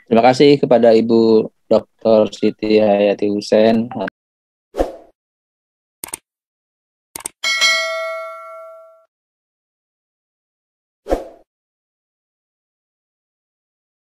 Terima 0.05 0.23
kasih 0.29 0.61
kepada 0.61 0.93
Ibu 0.93 1.49
Dr. 1.65 2.29
Siti 2.29 2.77
Hayati 2.77 3.33
Hussein 3.33 3.89